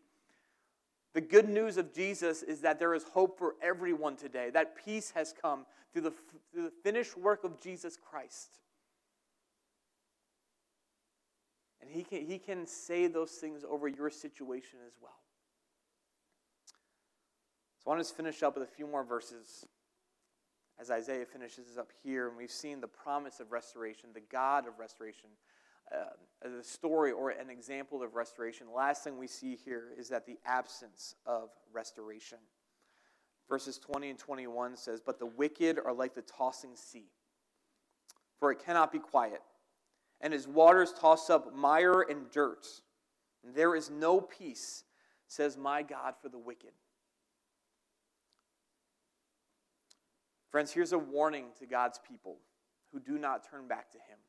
The 1.13 1.21
good 1.21 1.47
news 1.47 1.77
of 1.77 1.93
Jesus 1.93 2.41
is 2.41 2.61
that 2.61 2.79
there 2.79 2.93
is 2.93 3.03
hope 3.03 3.37
for 3.37 3.55
everyone 3.61 4.15
today, 4.15 4.49
that 4.51 4.75
peace 4.83 5.11
has 5.11 5.33
come 5.39 5.65
through 5.91 6.03
the, 6.03 6.13
through 6.51 6.63
the 6.63 6.73
finished 6.83 7.17
work 7.17 7.43
of 7.43 7.59
Jesus 7.59 7.97
Christ. 7.97 8.59
And 11.81 11.91
he 11.91 12.03
can, 12.03 12.25
he 12.25 12.39
can 12.39 12.65
say 12.65 13.07
those 13.07 13.31
things 13.31 13.63
over 13.69 13.87
your 13.87 14.09
situation 14.09 14.79
as 14.87 14.93
well. 15.01 15.11
So 17.83 17.91
I 17.91 17.95
want 17.95 18.07
to 18.07 18.13
finish 18.13 18.41
up 18.41 18.57
with 18.57 18.63
a 18.63 18.71
few 18.71 18.87
more 18.87 19.03
verses 19.03 19.65
as 20.79 20.89
Isaiah 20.89 21.25
finishes 21.25 21.77
up 21.77 21.91
here, 22.03 22.27
and 22.27 22.37
we've 22.37 22.51
seen 22.51 22.81
the 22.81 22.87
promise 22.87 23.39
of 23.39 23.51
restoration, 23.51 24.09
the 24.13 24.21
God 24.21 24.67
of 24.67 24.79
restoration, 24.79 25.29
uh, 25.93 26.49
a 26.59 26.63
story 26.63 27.11
or 27.11 27.29
an 27.29 27.49
example 27.49 28.01
of 28.01 28.15
restoration. 28.15 28.67
The 28.67 28.73
last 28.73 29.03
thing 29.03 29.17
we 29.17 29.27
see 29.27 29.55
here 29.55 29.89
is 29.97 30.09
that 30.09 30.25
the 30.25 30.37
absence 30.45 31.15
of 31.25 31.49
restoration. 31.71 32.39
Verses 33.49 33.77
20 33.77 34.09
and 34.09 34.19
21 34.19 34.77
says, 34.77 34.99
But 34.99 35.19
the 35.19 35.25
wicked 35.25 35.77
are 35.83 35.93
like 35.93 36.15
the 36.15 36.21
tossing 36.23 36.75
sea, 36.75 37.05
for 38.39 38.51
it 38.51 38.63
cannot 38.63 38.91
be 38.91 38.99
quiet, 38.99 39.41
and 40.21 40.33
his 40.33 40.47
waters 40.47 40.93
toss 40.93 41.29
up 41.29 41.53
mire 41.55 42.01
and 42.01 42.31
dirt. 42.31 42.65
And 43.45 43.53
there 43.53 43.75
is 43.75 43.89
no 43.89 44.21
peace, 44.21 44.85
says 45.27 45.57
my 45.57 45.83
God, 45.83 46.15
for 46.21 46.29
the 46.29 46.37
wicked. 46.37 46.71
Friends, 50.53 50.71
here's 50.71 50.93
a 50.93 50.99
warning 50.99 51.45
to 51.57 51.65
God's 51.65 51.99
people 52.07 52.35
who 52.91 52.99
do 52.99 53.17
not 53.17 53.49
turn 53.49 53.67
back 53.67 53.91
to 53.93 53.97
Him. 53.97 54.19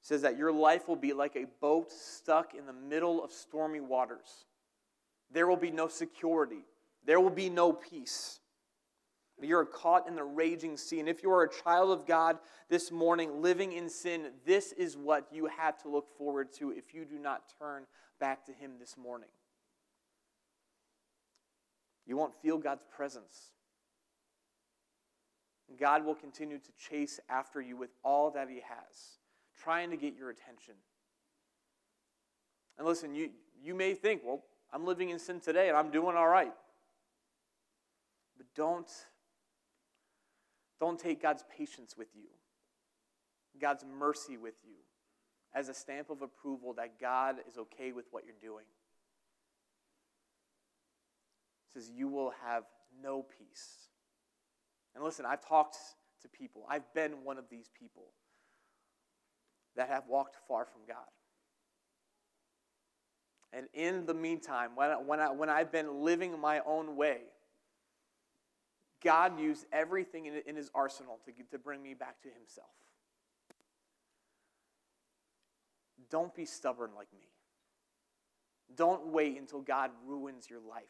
It 0.00 0.06
says 0.08 0.22
that 0.22 0.36
your 0.36 0.50
life 0.50 0.88
will 0.88 0.96
be 0.96 1.12
like 1.12 1.36
a 1.36 1.46
boat 1.60 1.92
stuck 1.92 2.52
in 2.52 2.66
the 2.66 2.72
middle 2.72 3.22
of 3.22 3.30
stormy 3.30 3.78
waters. 3.78 4.46
There 5.30 5.46
will 5.46 5.56
be 5.56 5.70
no 5.70 5.86
security, 5.86 6.64
there 7.06 7.20
will 7.20 7.30
be 7.30 7.48
no 7.48 7.72
peace. 7.72 8.40
You're 9.40 9.64
caught 9.64 10.08
in 10.08 10.16
the 10.16 10.24
raging 10.24 10.76
sea. 10.76 10.98
And 10.98 11.08
if 11.08 11.22
you 11.22 11.30
are 11.30 11.44
a 11.44 11.62
child 11.62 11.92
of 11.92 12.04
God 12.04 12.38
this 12.68 12.90
morning 12.90 13.40
living 13.40 13.72
in 13.72 13.88
sin, 13.88 14.30
this 14.44 14.72
is 14.72 14.96
what 14.96 15.28
you 15.32 15.46
have 15.46 15.80
to 15.82 15.88
look 15.88 16.08
forward 16.18 16.52
to 16.54 16.70
if 16.70 16.92
you 16.92 17.04
do 17.04 17.20
not 17.20 17.42
turn 17.56 17.84
back 18.18 18.44
to 18.46 18.52
Him 18.52 18.72
this 18.80 18.96
morning. 18.96 19.28
You 22.04 22.16
won't 22.16 22.34
feel 22.34 22.58
God's 22.58 22.84
presence. 22.96 23.52
God 25.78 26.04
will 26.04 26.14
continue 26.14 26.58
to 26.58 26.72
chase 26.78 27.20
after 27.28 27.60
you 27.60 27.76
with 27.76 27.90
all 28.04 28.30
that 28.32 28.48
He 28.48 28.56
has, 28.56 29.18
trying 29.62 29.90
to 29.90 29.96
get 29.96 30.16
your 30.16 30.30
attention. 30.30 30.74
And 32.78 32.86
listen, 32.86 33.14
you, 33.14 33.30
you 33.62 33.74
may 33.74 33.94
think, 33.94 34.22
well, 34.24 34.42
I'm 34.72 34.86
living 34.86 35.10
in 35.10 35.18
sin 35.18 35.40
today 35.40 35.68
and 35.68 35.76
I'm 35.76 35.90
doing 35.90 36.16
all 36.16 36.28
right. 36.28 36.52
But 38.36 38.46
don't, 38.56 38.90
don't 40.80 40.98
take 40.98 41.22
God's 41.22 41.44
patience 41.56 41.94
with 41.96 42.08
you, 42.14 42.28
God's 43.60 43.84
mercy 43.98 44.36
with 44.36 44.54
you, 44.64 44.76
as 45.54 45.68
a 45.68 45.74
stamp 45.74 46.10
of 46.10 46.22
approval 46.22 46.72
that 46.74 46.98
God 46.98 47.36
is 47.46 47.58
okay 47.58 47.92
with 47.92 48.06
what 48.10 48.24
you're 48.24 48.34
doing. 48.40 48.64
It 51.68 51.80
says, 51.80 51.90
You 51.94 52.08
will 52.08 52.32
have 52.44 52.64
no 53.02 53.22
peace 53.22 53.91
and 54.94 55.02
listen, 55.02 55.24
I've 55.26 55.46
talked 55.46 55.76
to 56.22 56.28
people, 56.28 56.64
I've 56.68 56.92
been 56.94 57.24
one 57.24 57.38
of 57.38 57.44
these 57.50 57.70
people 57.78 58.04
that 59.76 59.88
have 59.88 60.04
walked 60.08 60.36
far 60.46 60.64
from 60.64 60.82
God. 60.86 60.96
And 63.52 63.66
in 63.74 64.06
the 64.06 64.14
meantime, 64.14 64.70
when, 64.74 64.90
I, 64.90 64.94
when, 64.94 65.20
I, 65.20 65.30
when 65.30 65.50
I've 65.50 65.70
been 65.70 66.02
living 66.02 66.38
my 66.40 66.60
own 66.64 66.96
way, 66.96 67.18
God 69.02 69.38
used 69.38 69.66
everything 69.72 70.26
in, 70.26 70.42
in 70.46 70.56
his 70.56 70.70
arsenal 70.74 71.18
to, 71.26 71.32
to 71.50 71.58
bring 71.58 71.82
me 71.82 71.94
back 71.94 72.22
to 72.22 72.28
himself. 72.28 72.68
Don't 76.10 76.34
be 76.34 76.44
stubborn 76.44 76.90
like 76.96 77.08
me. 77.12 77.26
Don't 78.74 79.08
wait 79.08 79.38
until 79.38 79.60
God 79.60 79.90
ruins 80.06 80.48
your 80.48 80.60
life 80.60 80.84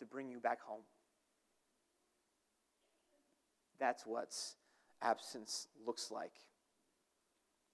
to 0.00 0.06
bring 0.06 0.30
you 0.30 0.40
back 0.40 0.60
home. 0.62 0.82
That's 3.82 4.06
what 4.06 4.32
absence 5.02 5.66
looks 5.84 6.12
like. 6.12 6.30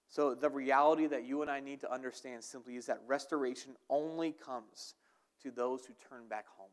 So, 0.07 0.33
the 0.33 0.49
reality 0.49 1.05
that 1.05 1.23
you 1.23 1.43
and 1.43 1.51
I 1.51 1.59
need 1.59 1.81
to 1.81 1.93
understand 1.93 2.43
simply 2.43 2.77
is 2.77 2.87
that 2.87 2.99
restoration 3.05 3.73
only 3.91 4.31
comes 4.31 4.95
to 5.43 5.51
those 5.51 5.85
who 5.85 5.93
turn 6.09 6.27
back 6.27 6.45
home. 6.57 6.71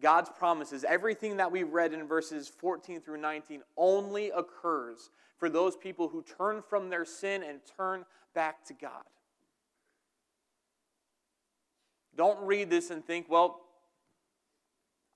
God's 0.00 0.30
promises, 0.38 0.84
everything 0.84 1.38
that 1.38 1.50
we've 1.50 1.72
read 1.72 1.92
in 1.92 2.06
verses 2.06 2.46
14 2.46 3.00
through 3.00 3.20
19, 3.20 3.62
only 3.76 4.30
occurs 4.30 5.10
for 5.36 5.50
those 5.50 5.74
people 5.74 6.06
who 6.06 6.22
turn 6.22 6.62
from 6.62 6.90
their 6.90 7.04
sin 7.04 7.42
and 7.42 7.58
turn 7.76 8.04
back 8.36 8.64
to 8.66 8.72
God. 8.72 9.02
Don't 12.14 12.38
read 12.46 12.70
this 12.70 12.90
and 12.90 13.04
think, 13.04 13.26
well, 13.28 13.62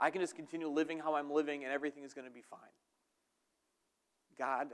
I 0.03 0.11
can 0.11 0.21
just 0.21 0.35
continue 0.35 0.69
living 0.69 0.99
how 0.99 1.15
I'm 1.15 1.31
living 1.31 1.63
and 1.63 1.73
everything 1.73 2.03
is 2.03 2.13
going 2.13 2.27
to 2.27 2.35
be 2.35 2.43
fine. 2.43 2.59
God 4.37 4.67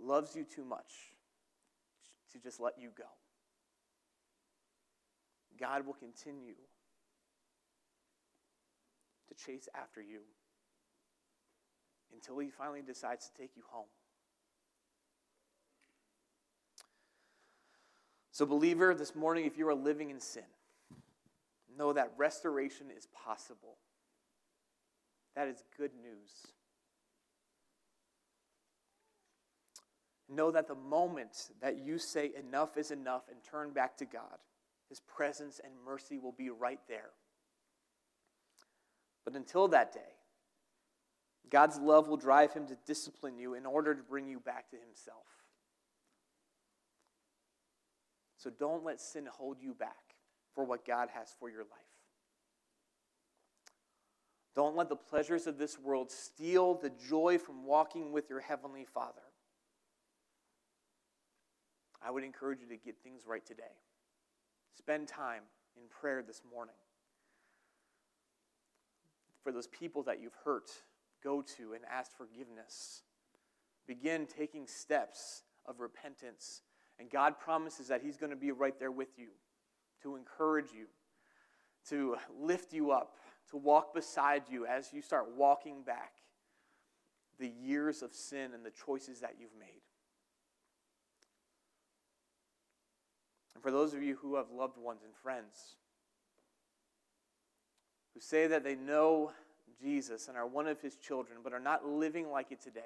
loves 0.00 0.36
you 0.36 0.44
too 0.44 0.64
much 0.64 0.92
to 2.32 2.38
just 2.38 2.60
let 2.60 2.74
you 2.78 2.90
go. 2.96 3.02
God 5.58 5.84
will 5.84 5.94
continue 5.94 6.54
to 9.28 9.44
chase 9.44 9.68
after 9.74 10.00
you 10.00 10.20
until 12.12 12.38
he 12.38 12.48
finally 12.48 12.82
decides 12.82 13.28
to 13.28 13.42
take 13.42 13.56
you 13.56 13.64
home. 13.70 13.86
So, 18.30 18.46
believer, 18.46 18.94
this 18.94 19.16
morning, 19.16 19.46
if 19.46 19.58
you 19.58 19.68
are 19.68 19.74
living 19.74 20.10
in 20.10 20.20
sin, 20.20 20.44
know 21.76 21.92
that 21.92 22.12
restoration 22.16 22.86
is 22.96 23.08
possible. 23.24 23.78
That 25.34 25.48
is 25.48 25.62
good 25.76 25.92
news. 26.02 26.30
Know 30.28 30.50
that 30.50 30.68
the 30.68 30.74
moment 30.74 31.50
that 31.60 31.78
you 31.78 31.98
say 31.98 32.30
enough 32.38 32.76
is 32.76 32.90
enough 32.90 33.22
and 33.30 33.38
turn 33.50 33.72
back 33.72 33.96
to 33.98 34.04
God, 34.04 34.38
His 34.88 35.00
presence 35.00 35.60
and 35.62 35.72
mercy 35.84 36.18
will 36.18 36.32
be 36.32 36.50
right 36.50 36.80
there. 36.88 37.10
But 39.24 39.34
until 39.34 39.68
that 39.68 39.92
day, 39.92 40.00
God's 41.50 41.78
love 41.78 42.08
will 42.08 42.16
drive 42.16 42.52
Him 42.52 42.66
to 42.68 42.76
discipline 42.86 43.38
you 43.38 43.54
in 43.54 43.66
order 43.66 43.94
to 43.94 44.02
bring 44.02 44.26
you 44.26 44.40
back 44.40 44.70
to 44.70 44.76
Himself. 44.76 45.26
So 48.38 48.50
don't 48.50 48.84
let 48.84 49.00
sin 49.00 49.26
hold 49.30 49.58
you 49.60 49.74
back 49.74 50.16
for 50.54 50.64
what 50.64 50.86
God 50.86 51.08
has 51.14 51.28
for 51.38 51.48
your 51.48 51.62
life. 51.62 51.91
Don't 54.54 54.76
let 54.76 54.88
the 54.88 54.96
pleasures 54.96 55.46
of 55.46 55.56
this 55.56 55.78
world 55.78 56.10
steal 56.10 56.74
the 56.74 56.90
joy 56.90 57.38
from 57.38 57.64
walking 57.64 58.12
with 58.12 58.28
your 58.28 58.40
Heavenly 58.40 58.84
Father. 58.84 59.22
I 62.04 62.10
would 62.10 62.24
encourage 62.24 62.60
you 62.60 62.68
to 62.68 62.76
get 62.76 62.96
things 63.02 63.22
right 63.26 63.44
today. 63.44 63.62
Spend 64.76 65.08
time 65.08 65.42
in 65.76 65.82
prayer 65.88 66.22
this 66.22 66.42
morning. 66.52 66.74
For 69.42 69.52
those 69.52 69.68
people 69.68 70.02
that 70.04 70.20
you've 70.20 70.36
hurt, 70.44 70.70
go 71.22 71.42
to 71.56 71.72
and 71.72 71.84
ask 71.90 72.16
forgiveness. 72.16 73.02
Begin 73.86 74.26
taking 74.26 74.66
steps 74.66 75.42
of 75.66 75.80
repentance. 75.80 76.62
And 76.98 77.10
God 77.10 77.38
promises 77.38 77.88
that 77.88 78.02
He's 78.02 78.16
going 78.16 78.30
to 78.30 78.36
be 78.36 78.52
right 78.52 78.78
there 78.78 78.92
with 78.92 79.18
you 79.18 79.28
to 80.02 80.16
encourage 80.16 80.72
you, 80.76 80.86
to 81.88 82.16
lift 82.40 82.72
you 82.72 82.90
up, 82.90 83.16
to 83.52 83.58
walk 83.58 83.94
beside 83.94 84.44
you 84.50 84.66
as 84.66 84.92
you 84.94 85.02
start 85.02 85.36
walking 85.36 85.82
back 85.82 86.14
the 87.38 87.52
years 87.62 88.02
of 88.02 88.14
sin 88.14 88.52
and 88.54 88.64
the 88.64 88.70
choices 88.70 89.20
that 89.20 89.34
you've 89.38 89.54
made. 89.60 89.82
And 93.54 93.62
for 93.62 93.70
those 93.70 93.92
of 93.92 94.02
you 94.02 94.16
who 94.16 94.36
have 94.36 94.46
loved 94.50 94.78
ones 94.78 95.02
and 95.04 95.14
friends 95.14 95.76
who 98.14 98.20
say 98.20 98.46
that 98.46 98.64
they 98.64 98.74
know 98.74 99.32
Jesus 99.78 100.28
and 100.28 100.36
are 100.36 100.46
one 100.46 100.66
of 100.66 100.80
his 100.80 100.96
children, 100.96 101.38
but 101.44 101.52
are 101.52 101.60
not 101.60 101.86
living 101.86 102.30
like 102.30 102.52
it 102.52 102.62
today, 102.62 102.80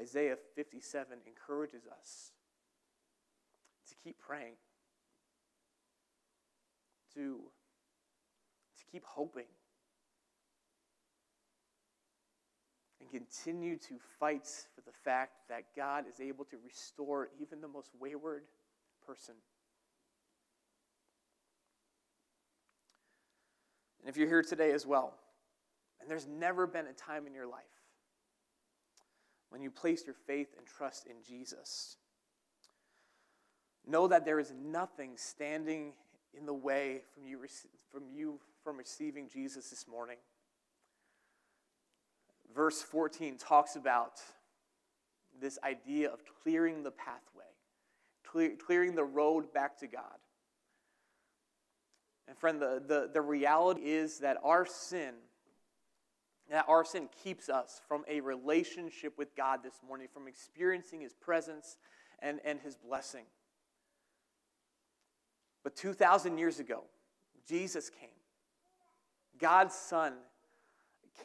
Isaiah 0.00 0.36
57 0.56 1.18
encourages 1.24 1.82
us 1.86 2.32
to 3.88 3.94
keep 4.02 4.18
praying 4.18 4.54
to 7.16 7.40
keep 8.92 9.04
hoping 9.04 9.46
and 13.00 13.10
continue 13.10 13.76
to 13.76 13.94
fight 14.18 14.46
for 14.74 14.80
the 14.82 14.92
fact 15.04 15.32
that 15.48 15.64
God 15.74 16.04
is 16.08 16.20
able 16.20 16.44
to 16.46 16.56
restore 16.64 17.28
even 17.40 17.60
the 17.60 17.68
most 17.68 17.90
wayward 18.00 18.44
person. 19.06 19.34
And 24.00 24.08
if 24.08 24.16
you're 24.16 24.28
here 24.28 24.42
today 24.42 24.72
as 24.72 24.86
well, 24.86 25.14
and 26.00 26.10
there's 26.10 26.26
never 26.26 26.66
been 26.66 26.86
a 26.86 26.92
time 26.92 27.26
in 27.26 27.34
your 27.34 27.46
life 27.46 27.64
when 29.50 29.62
you 29.62 29.70
placed 29.70 30.06
your 30.06 30.14
faith 30.26 30.48
and 30.56 30.66
trust 30.66 31.06
in 31.06 31.16
Jesus, 31.26 31.96
know 33.86 34.08
that 34.08 34.24
there 34.24 34.38
is 34.38 34.52
nothing 34.64 35.12
standing 35.16 35.92
in 36.36 36.46
the 36.46 36.54
way 36.54 37.02
from 37.14 37.26
you, 37.26 37.40
from 37.90 38.02
you 38.14 38.38
from 38.62 38.76
receiving 38.76 39.28
Jesus 39.28 39.70
this 39.70 39.86
morning. 39.88 40.16
Verse 42.54 42.82
14 42.82 43.38
talks 43.38 43.76
about 43.76 44.20
this 45.40 45.58
idea 45.62 46.10
of 46.10 46.20
clearing 46.42 46.82
the 46.82 46.90
pathway, 46.90 47.44
clear, 48.24 48.52
clearing 48.56 48.94
the 48.94 49.04
road 49.04 49.52
back 49.52 49.78
to 49.78 49.86
God. 49.86 50.18
And 52.28 52.36
friend, 52.36 52.60
the, 52.60 52.82
the, 52.84 53.10
the 53.12 53.20
reality 53.20 53.82
is 53.82 54.18
that 54.18 54.38
our 54.42 54.66
sin, 54.66 55.14
that 56.50 56.64
our 56.68 56.84
sin 56.84 57.08
keeps 57.22 57.48
us 57.48 57.80
from 57.86 58.04
a 58.08 58.20
relationship 58.20 59.16
with 59.16 59.36
God 59.36 59.60
this 59.62 59.78
morning, 59.86 60.08
from 60.12 60.26
experiencing 60.26 61.00
His 61.00 61.14
presence 61.14 61.76
and, 62.20 62.40
and 62.44 62.58
His 62.60 62.76
blessing. 62.76 63.24
But 65.66 65.74
2,000 65.74 66.38
years 66.38 66.60
ago, 66.60 66.84
Jesus 67.48 67.90
came. 67.90 68.08
God's 69.36 69.74
Son 69.74 70.12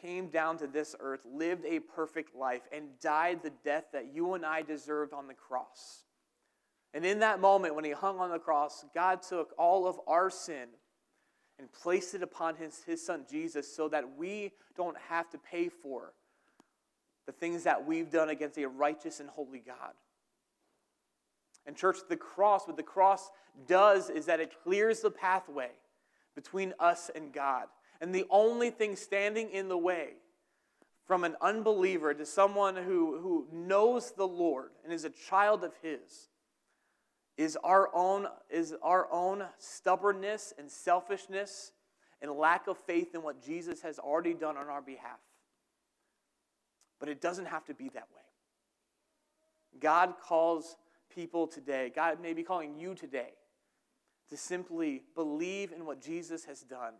came 0.00 0.30
down 0.30 0.58
to 0.58 0.66
this 0.66 0.96
earth, 0.98 1.20
lived 1.24 1.64
a 1.64 1.78
perfect 1.78 2.34
life, 2.34 2.62
and 2.72 2.98
died 3.00 3.44
the 3.44 3.52
death 3.64 3.84
that 3.92 4.12
you 4.12 4.34
and 4.34 4.44
I 4.44 4.62
deserved 4.62 5.12
on 5.12 5.28
the 5.28 5.34
cross. 5.34 6.06
And 6.92 7.06
in 7.06 7.20
that 7.20 7.38
moment, 7.38 7.76
when 7.76 7.84
he 7.84 7.92
hung 7.92 8.18
on 8.18 8.32
the 8.32 8.38
cross, 8.40 8.84
God 8.92 9.22
took 9.22 9.54
all 9.56 9.86
of 9.86 10.00
our 10.08 10.28
sin 10.28 10.70
and 11.60 11.70
placed 11.70 12.16
it 12.16 12.24
upon 12.24 12.56
his, 12.56 12.82
his 12.84 13.06
son 13.06 13.24
Jesus 13.30 13.72
so 13.72 13.88
that 13.90 14.16
we 14.18 14.50
don't 14.76 14.98
have 15.08 15.30
to 15.30 15.38
pay 15.38 15.68
for 15.68 16.14
the 17.26 17.32
things 17.32 17.62
that 17.62 17.86
we've 17.86 18.10
done 18.10 18.28
against 18.28 18.58
a 18.58 18.66
righteous 18.66 19.20
and 19.20 19.30
holy 19.30 19.60
God. 19.60 19.92
And, 21.66 21.76
church, 21.76 21.98
the 22.08 22.16
cross, 22.16 22.66
what 22.66 22.76
the 22.76 22.82
cross 22.82 23.30
does 23.66 24.10
is 24.10 24.26
that 24.26 24.40
it 24.40 24.52
clears 24.64 25.00
the 25.00 25.10
pathway 25.10 25.70
between 26.34 26.74
us 26.78 27.10
and 27.14 27.32
God. 27.32 27.66
And 28.00 28.14
the 28.14 28.26
only 28.30 28.70
thing 28.70 28.96
standing 28.96 29.50
in 29.50 29.68
the 29.68 29.78
way 29.78 30.14
from 31.06 31.24
an 31.24 31.36
unbeliever 31.40 32.14
to 32.14 32.26
someone 32.26 32.74
who, 32.74 33.18
who 33.20 33.46
knows 33.52 34.12
the 34.12 34.26
Lord 34.26 34.70
and 34.84 34.92
is 34.92 35.04
a 35.04 35.10
child 35.10 35.62
of 35.62 35.72
His 35.82 36.28
is 37.36 37.56
our 37.64 37.88
own 37.94 38.26
is 38.50 38.74
our 38.82 39.10
own 39.10 39.44
stubbornness 39.58 40.52
and 40.58 40.70
selfishness 40.70 41.72
and 42.20 42.30
lack 42.30 42.66
of 42.66 42.78
faith 42.78 43.14
in 43.14 43.22
what 43.22 43.42
Jesus 43.42 43.82
has 43.82 43.98
already 43.98 44.34
done 44.34 44.56
on 44.56 44.68
our 44.68 44.82
behalf. 44.82 45.18
But 47.00 47.08
it 47.08 47.20
doesn't 47.20 47.46
have 47.46 47.64
to 47.66 47.74
be 47.74 47.88
that 47.90 48.06
way. 48.14 48.22
God 49.80 50.14
calls 50.22 50.76
people 51.14 51.46
today, 51.46 51.90
God 51.94 52.20
may 52.20 52.32
be 52.32 52.42
calling 52.42 52.78
you 52.78 52.94
today 52.94 53.30
to 54.30 54.36
simply 54.36 55.02
believe 55.14 55.72
in 55.72 55.84
what 55.84 56.00
Jesus 56.00 56.44
has 56.44 56.60
done. 56.60 56.94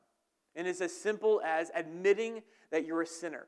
And 0.54 0.66
it's 0.66 0.80
as 0.80 0.94
simple 0.94 1.40
as 1.44 1.70
admitting 1.74 2.42
that 2.70 2.84
you're 2.86 3.02
a 3.02 3.06
sinner 3.06 3.46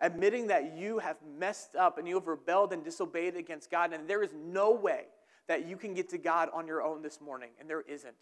admitting 0.00 0.46
that 0.48 0.76
you 0.76 0.98
have 0.98 1.16
messed 1.38 1.76
up 1.76 1.98
and 1.98 2.08
you 2.08 2.14
have 2.14 2.26
rebelled 2.26 2.72
and 2.72 2.82
disobeyed 2.82 3.36
against 3.36 3.70
God, 3.70 3.92
and 3.92 4.08
there 4.08 4.22
is 4.22 4.32
no 4.34 4.72
way 4.72 5.04
that 5.46 5.66
you 5.66 5.76
can 5.76 5.94
get 5.94 6.08
to 6.10 6.18
God 6.18 6.48
on 6.52 6.66
your 6.66 6.82
own 6.82 7.02
this 7.02 7.20
morning, 7.20 7.50
and 7.58 7.68
there 7.68 7.82
isn't. 7.82 8.14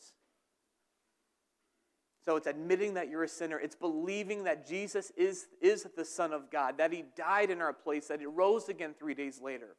So 2.28 2.36
it's 2.36 2.46
admitting 2.46 2.92
that 2.92 3.08
you're 3.08 3.24
a 3.24 3.28
sinner. 3.28 3.58
It's 3.58 3.74
believing 3.74 4.44
that 4.44 4.68
Jesus 4.68 5.10
is, 5.16 5.46
is 5.62 5.86
the 5.96 6.04
Son 6.04 6.34
of 6.34 6.50
God, 6.50 6.76
that 6.76 6.92
He 6.92 7.04
died 7.16 7.48
in 7.48 7.62
our 7.62 7.72
place, 7.72 8.08
that 8.08 8.20
He 8.20 8.26
rose 8.26 8.68
again 8.68 8.94
three 8.98 9.14
days 9.14 9.40
later, 9.40 9.76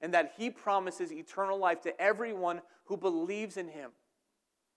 and 0.00 0.14
that 0.14 0.34
He 0.38 0.48
promises 0.48 1.10
eternal 1.10 1.58
life 1.58 1.80
to 1.80 2.00
everyone 2.00 2.60
who 2.84 2.96
believes 2.96 3.56
in 3.56 3.66
Him. 3.66 3.90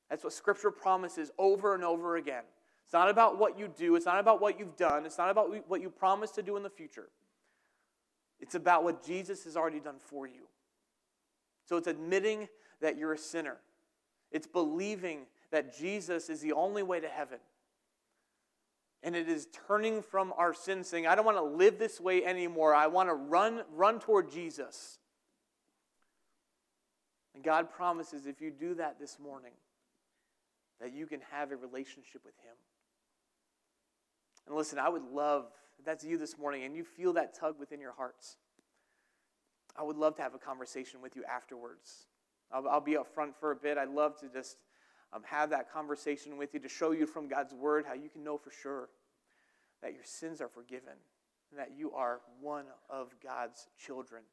That's 0.09 0.23
what 0.23 0.33
Scripture 0.33 0.71
promises 0.71 1.29
over 1.37 1.75
and 1.75 1.83
over 1.83 2.15
again. 2.15 2.41
It's 2.85 2.93
not 2.93 3.07
about 3.07 3.37
what 3.37 3.59
you 3.59 3.67
do, 3.67 3.95
it's 3.95 4.07
not 4.07 4.19
about 4.19 4.41
what 4.41 4.59
you've 4.59 4.75
done, 4.75 5.05
it's 5.05 5.19
not 5.19 5.29
about 5.29 5.69
what 5.69 5.79
you 5.79 5.91
promise 5.91 6.31
to 6.31 6.41
do 6.41 6.57
in 6.57 6.63
the 6.63 6.71
future. 6.71 7.09
It's 8.39 8.55
about 8.55 8.83
what 8.83 9.05
Jesus 9.05 9.43
has 9.43 9.55
already 9.55 9.79
done 9.79 9.97
for 9.99 10.25
you. 10.25 10.47
So 11.69 11.77
it's 11.77 11.85
admitting 11.85 12.47
that 12.81 12.97
you're 12.97 13.13
a 13.13 13.17
sinner, 13.19 13.57
it's 14.31 14.47
believing 14.47 15.27
that 15.51 15.77
Jesus 15.77 16.29
is 16.29 16.41
the 16.41 16.53
only 16.53 16.83
way 16.83 16.99
to 16.99 17.07
heaven. 17.07 17.39
And 19.03 19.15
it 19.15 19.27
is 19.27 19.47
turning 19.67 20.01
from 20.01 20.33
our 20.37 20.53
sin, 20.53 20.83
saying, 20.83 21.07
I 21.07 21.15
don't 21.15 21.25
want 21.25 21.37
to 21.37 21.43
live 21.43 21.79
this 21.79 21.99
way 21.99 22.23
anymore. 22.23 22.73
I 22.73 22.87
want 22.87 23.09
to 23.09 23.15
run, 23.15 23.63
run 23.73 23.99
toward 23.99 24.31
Jesus. 24.31 24.99
And 27.33 27.43
God 27.43 27.71
promises 27.71 28.27
if 28.27 28.41
you 28.41 28.51
do 28.51 28.75
that 28.75 28.99
this 28.99 29.17
morning, 29.19 29.53
that 30.79 30.93
you 30.93 31.07
can 31.07 31.21
have 31.31 31.51
a 31.51 31.55
relationship 31.55 32.21
with 32.23 32.35
Him. 32.43 32.55
And 34.47 34.55
listen, 34.55 34.77
I 34.77 34.89
would 34.89 35.05
love, 35.11 35.45
if 35.79 35.85
that's 35.85 36.03
you 36.03 36.17
this 36.17 36.37
morning 36.37 36.63
and 36.63 36.75
you 36.75 36.83
feel 36.83 37.13
that 37.13 37.33
tug 37.33 37.55
within 37.59 37.79
your 37.79 37.93
hearts, 37.93 38.37
I 39.75 39.83
would 39.83 39.97
love 39.97 40.15
to 40.17 40.21
have 40.21 40.35
a 40.35 40.39
conversation 40.39 41.01
with 41.01 41.15
you 41.15 41.23
afterwards. 41.23 42.05
I'll, 42.51 42.67
I'll 42.67 42.81
be 42.81 42.97
up 42.97 43.07
front 43.07 43.35
for 43.39 43.51
a 43.51 43.55
bit. 43.55 43.77
I'd 43.77 43.89
love 43.89 44.19
to 44.19 44.27
just 44.27 44.57
um, 45.13 45.23
have 45.25 45.49
that 45.49 45.71
conversation 45.71 46.37
with 46.37 46.53
you 46.53 46.59
to 46.59 46.69
show 46.69 46.91
you 46.91 47.05
from 47.05 47.27
God's 47.27 47.53
word 47.53 47.85
how 47.85 47.93
you 47.93 48.09
can 48.09 48.23
know 48.23 48.37
for 48.37 48.51
sure 48.51 48.89
that 49.81 49.93
your 49.93 50.03
sins 50.03 50.41
are 50.41 50.47
forgiven 50.47 50.93
and 51.51 51.59
that 51.59 51.71
you 51.77 51.91
are 51.91 52.21
one 52.39 52.65
of 52.89 53.13
God's 53.23 53.67
children. 53.77 54.23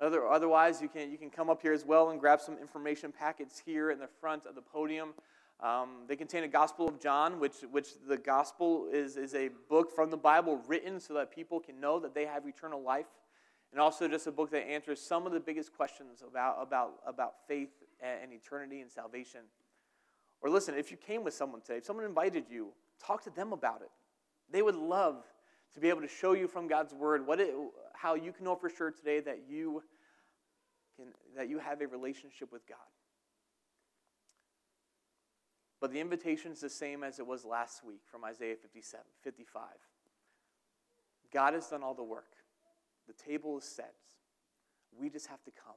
Other, 0.00 0.26
otherwise, 0.26 0.80
you 0.80 0.88
can, 0.88 1.10
you 1.10 1.18
can 1.18 1.28
come 1.28 1.50
up 1.50 1.60
here 1.60 1.72
as 1.72 1.84
well 1.84 2.10
and 2.10 2.18
grab 2.18 2.40
some 2.40 2.56
information 2.56 3.12
packets 3.12 3.60
here 3.64 3.90
in 3.90 3.98
the 3.98 4.08
front 4.20 4.46
of 4.46 4.54
the 4.54 4.62
podium. 4.62 5.10
Um, 5.62 6.04
they 6.08 6.16
contain 6.16 6.44
a 6.44 6.48
Gospel 6.48 6.88
of 6.88 6.98
John, 6.98 7.38
which, 7.38 7.56
which 7.70 7.88
the 8.08 8.16
Gospel 8.16 8.88
is, 8.90 9.18
is 9.18 9.34
a 9.34 9.50
book 9.68 9.94
from 9.94 10.10
the 10.10 10.16
Bible 10.16 10.62
written 10.66 11.00
so 11.00 11.12
that 11.14 11.30
people 11.30 11.60
can 11.60 11.80
know 11.80 12.00
that 12.00 12.14
they 12.14 12.24
have 12.24 12.46
eternal 12.46 12.82
life. 12.82 13.06
And 13.72 13.80
also 13.80 14.08
just 14.08 14.26
a 14.26 14.32
book 14.32 14.50
that 14.52 14.66
answers 14.66 15.00
some 15.00 15.26
of 15.26 15.32
the 15.32 15.38
biggest 15.38 15.76
questions 15.76 16.22
about, 16.26 16.56
about, 16.60 16.94
about 17.06 17.34
faith 17.46 17.70
and 18.02 18.32
eternity 18.32 18.80
and 18.80 18.90
salvation. 18.90 19.40
Or 20.40 20.50
listen, 20.50 20.74
if 20.74 20.90
you 20.90 20.96
came 20.96 21.22
with 21.22 21.34
someone 21.34 21.60
today, 21.60 21.78
if 21.78 21.84
someone 21.84 22.04
invited 22.04 22.44
you, 22.50 22.68
talk 23.04 23.22
to 23.24 23.30
them 23.30 23.52
about 23.52 23.82
it. 23.82 23.90
They 24.50 24.62
would 24.62 24.76
love 24.76 25.24
to 25.74 25.80
be 25.80 25.88
able 25.88 26.00
to 26.00 26.08
show 26.08 26.32
you 26.32 26.48
from 26.48 26.66
God's 26.66 26.92
Word 26.92 27.26
what 27.26 27.40
it, 27.40 27.54
how 27.94 28.14
you 28.14 28.32
can 28.32 28.44
know 28.44 28.56
for 28.56 28.68
sure 28.68 28.90
today 28.90 29.20
that 29.20 29.42
you, 29.48 29.82
can, 30.96 31.06
that 31.36 31.48
you 31.48 31.58
have 31.58 31.80
a 31.80 31.86
relationship 31.86 32.50
with 32.52 32.66
God. 32.66 32.78
But 35.80 35.92
the 35.92 36.00
invitation 36.00 36.52
is 36.52 36.60
the 36.60 36.68
same 36.68 37.02
as 37.02 37.18
it 37.18 37.26
was 37.26 37.44
last 37.44 37.84
week 37.84 38.02
from 38.10 38.24
Isaiah 38.24 38.56
57, 38.56 39.04
55. 39.22 39.62
God 41.32 41.54
has 41.54 41.68
done 41.68 41.82
all 41.82 41.94
the 41.94 42.04
work. 42.04 42.32
The 43.06 43.14
table 43.14 43.58
is 43.58 43.64
set. 43.64 43.94
We 44.98 45.08
just 45.08 45.26
have 45.28 45.42
to 45.44 45.50
come. 45.50 45.74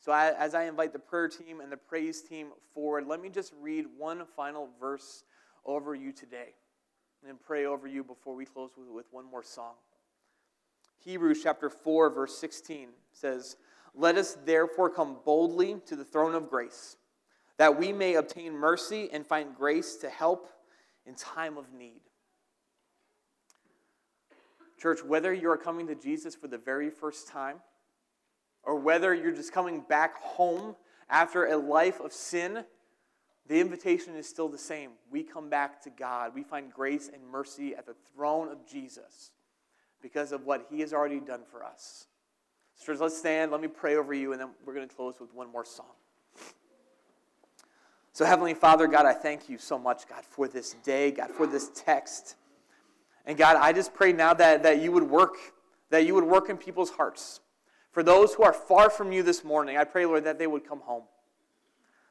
So, 0.00 0.12
as 0.12 0.54
I 0.54 0.64
invite 0.64 0.92
the 0.92 0.98
prayer 0.98 1.28
team 1.28 1.60
and 1.60 1.72
the 1.72 1.76
praise 1.76 2.22
team 2.22 2.48
forward, 2.72 3.06
let 3.06 3.20
me 3.20 3.28
just 3.28 3.52
read 3.60 3.86
one 3.96 4.22
final 4.36 4.68
verse 4.80 5.24
over 5.66 5.94
you 5.94 6.12
today 6.12 6.54
and 7.28 7.40
pray 7.40 7.66
over 7.66 7.88
you 7.88 8.04
before 8.04 8.34
we 8.34 8.44
close 8.44 8.70
with, 8.76 8.88
with 8.88 9.06
one 9.10 9.24
more 9.24 9.42
song. 9.42 9.74
Hebrews 11.04 11.40
chapter 11.42 11.68
4, 11.68 12.10
verse 12.10 12.38
16 12.38 12.88
says, 13.12 13.56
Let 13.94 14.16
us 14.16 14.36
therefore 14.44 14.90
come 14.90 15.16
boldly 15.24 15.76
to 15.86 15.96
the 15.96 16.04
throne 16.04 16.34
of 16.34 16.48
grace 16.48 16.96
that 17.58 17.78
we 17.78 17.92
may 17.92 18.14
obtain 18.14 18.52
mercy 18.52 19.08
and 19.12 19.26
find 19.26 19.54
grace 19.54 19.96
to 19.96 20.08
help 20.08 20.48
in 21.04 21.14
time 21.14 21.58
of 21.58 21.72
need. 21.72 22.00
Church, 24.80 25.04
whether 25.04 25.34
you 25.34 25.50
are 25.50 25.56
coming 25.56 25.88
to 25.88 25.96
Jesus 25.96 26.36
for 26.36 26.46
the 26.46 26.56
very 26.56 26.88
first 26.88 27.26
time, 27.26 27.56
or 28.64 28.76
whether 28.76 29.14
you're 29.14 29.32
just 29.32 29.52
coming 29.52 29.80
back 29.88 30.16
home 30.16 30.76
after 31.08 31.46
a 31.46 31.56
life 31.56 32.00
of 32.00 32.12
sin, 32.12 32.64
the 33.48 33.60
invitation 33.60 34.14
is 34.14 34.28
still 34.28 34.48
the 34.48 34.58
same. 34.58 34.90
We 35.10 35.22
come 35.22 35.48
back 35.48 35.82
to 35.84 35.90
God. 35.90 36.34
We 36.34 36.42
find 36.42 36.72
grace 36.72 37.10
and 37.12 37.26
mercy 37.26 37.74
at 37.74 37.86
the 37.86 37.94
throne 38.14 38.48
of 38.48 38.66
Jesus 38.66 39.30
because 40.02 40.32
of 40.32 40.44
what 40.44 40.66
he 40.70 40.80
has 40.80 40.92
already 40.92 41.20
done 41.20 41.40
for 41.50 41.64
us. 41.64 42.06
So, 42.76 42.92
let's 42.92 43.18
stand. 43.18 43.50
Let 43.50 43.60
me 43.60 43.66
pray 43.66 43.96
over 43.96 44.14
you, 44.14 44.32
and 44.32 44.40
then 44.40 44.50
we're 44.64 44.74
going 44.74 44.88
to 44.88 44.94
close 44.94 45.14
with 45.18 45.34
one 45.34 45.50
more 45.50 45.64
song. 45.64 45.86
So, 48.12 48.24
Heavenly 48.24 48.54
Father, 48.54 48.86
God, 48.86 49.06
I 49.06 49.14
thank 49.14 49.48
you 49.48 49.58
so 49.58 49.78
much, 49.78 50.08
God, 50.08 50.24
for 50.24 50.46
this 50.46 50.74
day, 50.84 51.10
God, 51.10 51.30
for 51.30 51.46
this 51.46 51.70
text. 51.74 52.36
And 53.26 53.36
God, 53.36 53.56
I 53.56 53.72
just 53.72 53.94
pray 53.94 54.12
now 54.12 54.32
that, 54.34 54.62
that 54.62 54.80
you 54.80 54.92
would 54.92 55.02
work, 55.02 55.34
that 55.90 56.06
you 56.06 56.14
would 56.14 56.24
work 56.24 56.48
in 56.50 56.56
people's 56.56 56.90
hearts. 56.90 57.40
For 57.98 58.04
those 58.04 58.32
who 58.32 58.44
are 58.44 58.52
far 58.52 58.90
from 58.90 59.10
you 59.10 59.24
this 59.24 59.42
morning, 59.42 59.76
I 59.76 59.82
pray, 59.82 60.06
Lord, 60.06 60.22
that 60.22 60.38
they 60.38 60.46
would 60.46 60.64
come 60.64 60.78
home. 60.78 61.02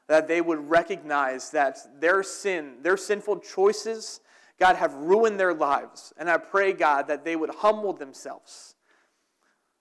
That 0.06 0.28
they 0.28 0.42
would 0.42 0.68
recognize 0.68 1.48
that 1.52 1.78
their 1.98 2.22
sin, 2.22 2.74
their 2.82 2.98
sinful 2.98 3.38
choices, 3.38 4.20
God, 4.60 4.76
have 4.76 4.92
ruined 4.92 5.40
their 5.40 5.54
lives. 5.54 6.12
And 6.18 6.28
I 6.28 6.36
pray, 6.36 6.74
God, 6.74 7.08
that 7.08 7.24
they 7.24 7.36
would 7.36 7.48
humble 7.48 7.94
themselves 7.94 8.74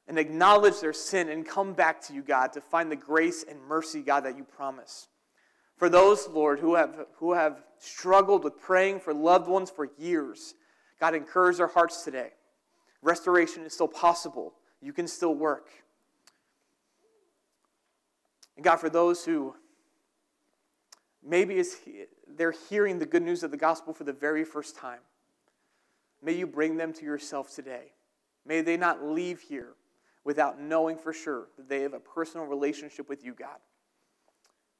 and 0.07 0.17
acknowledge 0.17 0.79
their 0.79 0.93
sin 0.93 1.27
and 1.27 1.45
come 1.45 1.73
back 1.73 1.99
to 2.03 2.13
you, 2.13 2.21
God, 2.21 2.53
to 2.53 2.61
find 2.61 2.89
the 2.89 2.95
grace 2.95 3.43
and 3.43 3.61
mercy, 3.67 4.01
God, 4.01 4.21
that 4.21 4.37
you 4.37 4.45
promise. 4.45 5.09
For 5.75 5.89
those, 5.89 6.25
Lord, 6.29 6.59
who 6.59 6.75
have, 6.75 7.05
who 7.17 7.33
have 7.33 7.65
struggled 7.79 8.45
with 8.45 8.57
praying 8.61 9.01
for 9.01 9.13
loved 9.13 9.49
ones 9.49 9.69
for 9.69 9.89
years, 9.97 10.53
God, 11.01 11.15
encourage 11.15 11.57
their 11.57 11.67
hearts 11.67 12.05
today. 12.05 12.29
Restoration 13.01 13.63
is 13.63 13.73
still 13.73 13.89
possible. 13.89 14.53
You 14.81 14.93
can 14.93 15.09
still 15.09 15.35
work. 15.35 15.67
And 18.57 18.63
God, 18.63 18.77
for 18.77 18.89
those 18.89 19.23
who 19.23 19.55
maybe 21.23 21.57
is, 21.57 21.77
they're 22.27 22.55
hearing 22.69 22.99
the 22.99 23.05
good 23.05 23.21
news 23.23 23.43
of 23.43 23.51
the 23.51 23.57
gospel 23.57 23.93
for 23.93 24.03
the 24.03 24.13
very 24.13 24.43
first 24.43 24.75
time, 24.75 24.99
may 26.21 26.33
you 26.33 26.47
bring 26.47 26.75
them 26.75 26.91
to 26.93 27.05
yourself 27.05 27.53
today. 27.53 27.93
May 28.45 28.61
they 28.61 28.75
not 28.75 29.03
leave 29.03 29.39
here 29.39 29.75
without 30.23 30.59
knowing 30.59 30.97
for 30.97 31.13
sure 31.13 31.47
that 31.57 31.69
they 31.69 31.81
have 31.81 31.93
a 31.93 31.99
personal 31.99 32.47
relationship 32.47 33.07
with 33.07 33.23
you, 33.23 33.33
God. 33.33 33.59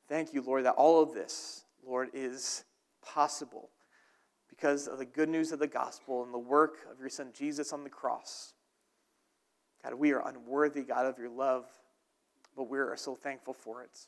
Thank 0.10 0.34
you, 0.34 0.42
Lord, 0.42 0.66
that 0.66 0.74
all 0.74 1.02
of 1.02 1.14
this, 1.14 1.64
Lord, 1.86 2.10
is 2.14 2.64
possible 3.02 3.70
because 4.50 4.88
of 4.88 4.98
the 4.98 5.06
good 5.06 5.30
news 5.30 5.52
of 5.52 5.60
the 5.60 5.68
gospel 5.68 6.24
and 6.24 6.34
the 6.34 6.40
work 6.40 6.78
of 6.92 7.00
your 7.00 7.10
Son 7.10 7.30
Jesus 7.34 7.72
on 7.74 7.84
the 7.84 7.90
cross. 7.90 8.54
God, 9.84 9.94
we 9.94 10.14
are 10.14 10.28
unworthy, 10.28 10.82
God, 10.82 11.06
of 11.06 11.20
your 11.20 11.30
love, 11.30 11.66
but 12.58 12.70
we 12.70 12.80
are 12.80 12.98
so 12.98 13.16
thankful 13.16 13.54
for 13.54 13.84
it. 13.84 14.08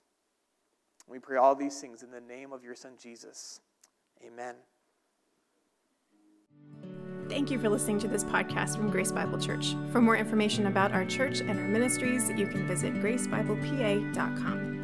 We 1.08 1.20
pray 1.20 1.38
all 1.38 1.56
these 1.56 1.80
things 1.80 2.04
in 2.04 2.12
the 2.12 2.20
name 2.20 2.52
of 2.52 2.64
your 2.64 2.76
Son 2.76 2.94
Jesus. 3.02 3.62
Amen. 4.26 4.56
Thank 7.30 7.52
you 7.52 7.60
for 7.60 7.70
listening 7.70 8.00
to 8.00 8.08
this 8.08 8.24
podcast 8.24 8.76
from 8.76 8.90
Grace 8.90 9.12
Bible 9.12 9.40
Church. 9.40 9.76
For 9.92 10.02
more 10.02 10.18
information 10.18 10.66
about 10.66 10.92
our 10.92 11.06
church 11.06 11.42
and 11.42 11.52
our 11.52 11.68
ministries, 11.68 12.28
you 12.32 12.48
can 12.48 12.68
visit 12.68 12.96
gracebiblepa.com. 12.96 14.79